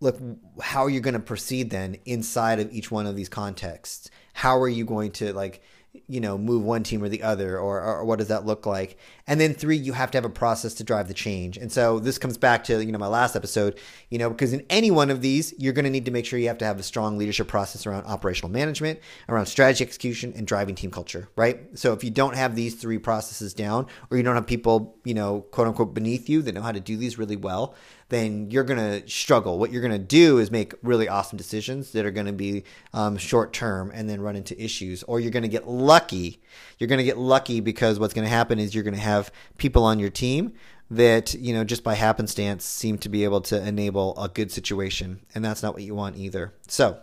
look 0.00 0.20
how 0.60 0.84
are 0.84 0.90
you 0.90 1.00
going 1.00 1.14
to 1.14 1.20
proceed 1.20 1.70
then 1.70 1.96
inside 2.04 2.60
of 2.60 2.72
each 2.72 2.90
one 2.90 3.06
of 3.06 3.16
these 3.16 3.28
contexts? 3.28 4.10
How 4.34 4.58
are 4.60 4.68
you 4.68 4.84
going 4.84 5.12
to 5.12 5.32
like 5.32 5.62
you 6.08 6.20
know 6.20 6.36
move 6.36 6.62
one 6.62 6.82
team 6.82 7.02
or 7.02 7.08
the 7.08 7.22
other 7.22 7.58
or, 7.58 7.80
or 7.80 8.04
what 8.04 8.18
does 8.18 8.28
that 8.28 8.46
look 8.46 8.66
like 8.66 8.98
and 9.26 9.40
then 9.40 9.54
three 9.54 9.76
you 9.76 9.92
have 9.92 10.10
to 10.10 10.18
have 10.18 10.24
a 10.24 10.30
process 10.30 10.74
to 10.74 10.84
drive 10.84 11.08
the 11.08 11.14
change 11.14 11.56
and 11.56 11.70
so 11.70 11.98
this 11.98 12.18
comes 12.18 12.36
back 12.36 12.64
to 12.64 12.84
you 12.84 12.92
know 12.92 12.98
my 12.98 13.06
last 13.06 13.36
episode 13.36 13.78
you 14.10 14.18
know 14.18 14.30
because 14.30 14.52
in 14.52 14.64
any 14.70 14.90
one 14.90 15.10
of 15.10 15.20
these 15.20 15.54
you're 15.58 15.72
going 15.72 15.84
to 15.84 15.90
need 15.90 16.04
to 16.04 16.10
make 16.10 16.24
sure 16.24 16.38
you 16.38 16.48
have 16.48 16.58
to 16.58 16.64
have 16.64 16.78
a 16.78 16.82
strong 16.82 17.18
leadership 17.18 17.48
process 17.48 17.86
around 17.86 18.04
operational 18.06 18.50
management 18.50 18.98
around 19.28 19.46
strategy 19.46 19.84
execution 19.84 20.32
and 20.36 20.46
driving 20.46 20.74
team 20.74 20.90
culture 20.90 21.28
right 21.36 21.78
so 21.78 21.92
if 21.92 22.04
you 22.04 22.10
don't 22.10 22.36
have 22.36 22.54
these 22.54 22.74
three 22.74 22.98
processes 22.98 23.54
down 23.54 23.86
or 24.10 24.16
you 24.16 24.22
don't 24.22 24.34
have 24.34 24.46
people 24.46 24.96
you 25.04 25.14
know 25.14 25.40
quote 25.50 25.66
unquote 25.66 25.94
beneath 25.94 26.28
you 26.28 26.42
that 26.42 26.52
know 26.52 26.62
how 26.62 26.72
to 26.72 26.80
do 26.80 26.96
these 26.96 27.18
really 27.18 27.36
well 27.36 27.74
then 28.08 28.50
you're 28.50 28.64
going 28.64 28.78
to 28.78 29.08
struggle. 29.10 29.58
What 29.58 29.72
you're 29.72 29.82
going 29.82 29.92
to 29.92 29.98
do 29.98 30.38
is 30.38 30.50
make 30.50 30.74
really 30.82 31.08
awesome 31.08 31.36
decisions 31.36 31.92
that 31.92 32.06
are 32.06 32.10
going 32.10 32.26
to 32.26 32.32
be 32.32 32.64
um, 32.92 33.16
short 33.16 33.52
term 33.52 33.90
and 33.92 34.08
then 34.08 34.20
run 34.20 34.36
into 34.36 34.60
issues. 34.62 35.02
Or 35.04 35.18
you're 35.18 35.32
going 35.32 35.42
to 35.42 35.48
get 35.48 35.66
lucky. 35.86 36.40
You're 36.78 36.88
going 36.88 36.98
to 36.98 37.04
get 37.04 37.18
lucky 37.18 37.60
because 37.60 37.98
what's 37.98 38.12
going 38.12 38.26
to 38.26 38.30
happen 38.30 38.58
is 38.58 38.74
you're 38.74 38.84
going 38.84 38.94
to 38.94 39.00
have 39.00 39.32
people 39.56 39.84
on 39.84 39.98
your 39.98 40.10
team 40.10 40.52
that, 40.90 41.34
you 41.34 41.54
know, 41.54 41.64
just 41.64 41.82
by 41.82 41.94
happenstance 41.94 42.64
seem 42.64 42.98
to 42.98 43.08
be 43.08 43.24
able 43.24 43.40
to 43.42 43.66
enable 43.66 44.16
a 44.22 44.28
good 44.28 44.50
situation. 44.52 45.20
And 45.34 45.44
that's 45.44 45.62
not 45.62 45.74
what 45.74 45.82
you 45.82 45.94
want 45.94 46.16
either. 46.16 46.52
So, 46.68 46.98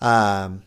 um, 0.00 0.62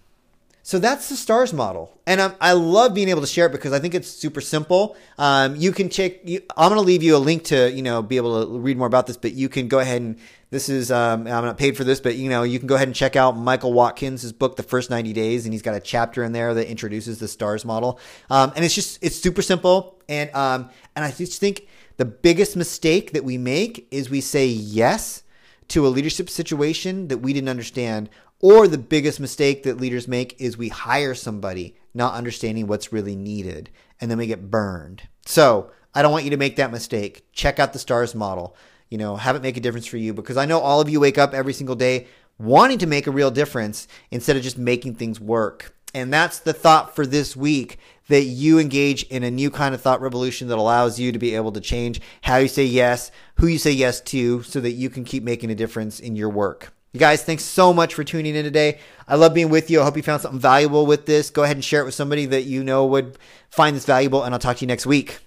so 0.72 0.80
that's 0.80 1.10
the 1.10 1.18
stars 1.18 1.52
model, 1.52 2.00
and 2.08 2.22
I'm, 2.22 2.34
i 2.40 2.54
love 2.54 2.94
being 2.94 3.10
able 3.10 3.20
to 3.20 3.28
share 3.28 3.48
it 3.48 3.52
because 3.52 3.74
I 3.74 3.80
think 3.80 3.94
it's 3.94 4.08
super 4.08 4.40
simple. 4.40 4.96
Um, 5.18 5.58
you 5.58 5.74
can 5.74 5.90
check. 5.90 6.26
You, 6.26 6.44
I'm 6.56 6.70
going 6.70 6.80
to 6.80 6.88
leave 6.88 7.04
you 7.04 7.18
a 7.18 7.20
link 7.20 7.44
to 7.46 7.70
you 7.70 7.82
know 7.82 8.02
be 8.02 8.16
able 8.16 8.46
to 8.46 8.58
read 8.58 8.78
more 8.78 8.88
about 8.88 9.06
this, 9.06 9.18
but 9.18 9.34
you 9.34 9.50
can 9.50 9.68
go 9.68 9.80
ahead 9.80 10.02
and 10.02 10.18
this 10.50 10.70
is 10.70 10.90
um, 10.90 11.28
I'm 11.28 11.44
not 11.44 11.58
paid 11.58 11.76
for 11.76 11.84
this, 11.84 12.00
but 12.00 12.16
you 12.16 12.30
know 12.30 12.44
you 12.44 12.58
can 12.58 12.70
go 12.70 12.76
ahead 12.76 12.88
and 12.88 12.96
check 12.96 13.18
out 13.18 13.36
Michael 13.36 13.74
Watkins' 13.74 14.32
book, 14.32 14.56
The 14.56 14.64
First 14.64 14.90
90 14.90 15.12
Days, 15.12 15.44
and 15.44 15.54
he's 15.54 15.62
got 15.62 15.76
a 15.76 15.82
chapter 15.82 16.24
in 16.24 16.32
there 16.32 16.54
that 16.54 16.70
introduces 16.72 17.20
the 17.20 17.28
stars 17.28 17.66
model, 17.66 18.00
um, 18.30 18.54
and 18.56 18.64
it's 18.64 18.74
just 18.74 18.98
it's 19.02 19.18
super 19.18 19.42
simple, 19.42 20.00
and 20.08 20.34
um, 20.34 20.70
and 20.96 21.04
I 21.04 21.12
just 21.12 21.42
think 21.42 21.68
the 21.98 22.06
biggest 22.06 22.56
mistake 22.56 23.12
that 23.12 23.26
we 23.26 23.38
make 23.38 23.90
is 23.92 24.10
we 24.10 24.22
say 24.22 24.46
yes 24.48 25.24
to 25.68 25.86
a 25.86 25.90
leadership 25.90 26.30
situation 26.30 27.10
that 27.10 27.18
we 27.18 27.34
didn't 27.34 27.50
understand 27.50 28.10
or 28.42 28.68
the 28.68 28.78
biggest 28.78 29.20
mistake 29.20 29.64
that 29.64 29.80
leaders 29.80 30.08
make 30.08 30.40
is 30.40 30.58
we 30.58 30.70
hire 30.70 31.16
somebody 31.16 31.76
not 31.94 32.16
understanding 32.16 32.68
what's 32.68 32.92
really 32.92 33.16
needed 33.16 33.70
and 34.00 34.10
then 34.10 34.18
we 34.18 34.28
get 34.28 34.50
burned. 34.50 35.04
So 35.26 35.72
I 35.94 36.02
don't 36.02 36.12
want 36.12 36.24
you 36.24 36.32
to 36.32 36.38
make 36.38 36.56
that 36.56 36.72
mistake. 36.72 37.26
Check 37.34 37.60
out 37.60 37.74
the 37.74 37.80
STARS 37.80 38.16
model. 38.16 38.56
You 38.90 38.98
know, 38.98 39.16
have 39.16 39.36
it 39.36 39.42
make 39.42 39.58
a 39.58 39.62
difference 39.62 39.86
for 39.86 39.98
you 39.98 40.14
because 40.14 40.38
I 40.38 40.46
know 40.46 40.60
all 40.60 40.82
of 40.82 40.90
you 40.90 41.00
wake 41.00 41.18
up 41.18 41.34
every 41.34 41.54
single 41.54 41.76
day 41.76 42.08
wanting 42.38 42.80
to 42.80 42.88
make 42.88 43.08
a 43.08 43.12
real 43.12 43.32
difference 43.32 43.88
instead 44.10 44.36
of 44.36 44.44
just 44.44 44.58
making 44.58 44.96
things 44.96 45.20
work. 45.20 45.76
And 45.94 46.12
that's 46.12 46.40
the 46.40 46.54
thought 46.54 46.96
for 46.96 47.06
this 47.06 47.36
week 47.36 47.78
that 48.08 48.24
you 48.24 48.60
engage 48.60 49.04
in 49.04 49.24
a 49.24 49.32
new 49.32 49.52
kind 49.52 49.76
of 49.76 49.82
thought 49.82 50.02
revolution 50.02 50.48
that 50.48 50.58
allows 50.58 51.00
you 51.00 51.12
to 51.12 51.20
be 51.20 51.36
able 51.36 51.52
to 51.52 51.62
change 51.62 52.02
how 52.22 52.38
you 52.38 52.48
say 52.48 52.66
yes, 52.66 53.12
who 53.36 53.48
you 53.48 53.58
say 53.58 53.72
yes 53.72 54.02
to, 54.02 54.42
so 54.44 54.60
that 54.62 54.72
you 54.72 54.90
can 54.90 55.04
keep 55.04 55.24
making 55.24 55.52
a 55.52 55.56
difference 55.56 56.00
in 56.00 56.16
your 56.16 56.30
work. 56.30 56.74
You 56.94 57.00
guys, 57.00 57.24
thanks 57.24 57.46
so 57.46 57.74
much 57.74 57.94
for 57.94 58.04
tuning 58.04 58.36
in 58.36 58.44
today. 58.44 58.80
I 59.08 59.16
love 59.16 59.34
being 59.34 59.50
with 59.50 59.70
you. 59.70 59.80
I 59.80 59.86
hope 59.86 59.96
you 59.96 60.04
found 60.04 60.22
something 60.22 60.42
valuable 60.42 60.86
with 60.86 61.06
this. 61.06 61.30
Go 61.30 61.44
ahead 61.44 61.56
and 61.56 61.64
share 61.64 61.82
it 61.82 61.86
with 61.86 61.94
somebody 61.94 62.26
that 62.26 62.44
you 62.44 62.64
know 62.66 62.86
would 62.86 63.18
find 63.50 63.76
this 63.76 63.86
valuable, 63.86 64.24
and 64.24 64.34
I'll 64.36 64.40
talk 64.40 64.58
to 64.58 64.62
you 64.62 64.68
next 64.68 64.86
week. 64.86 65.20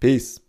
Peace. 0.00 0.40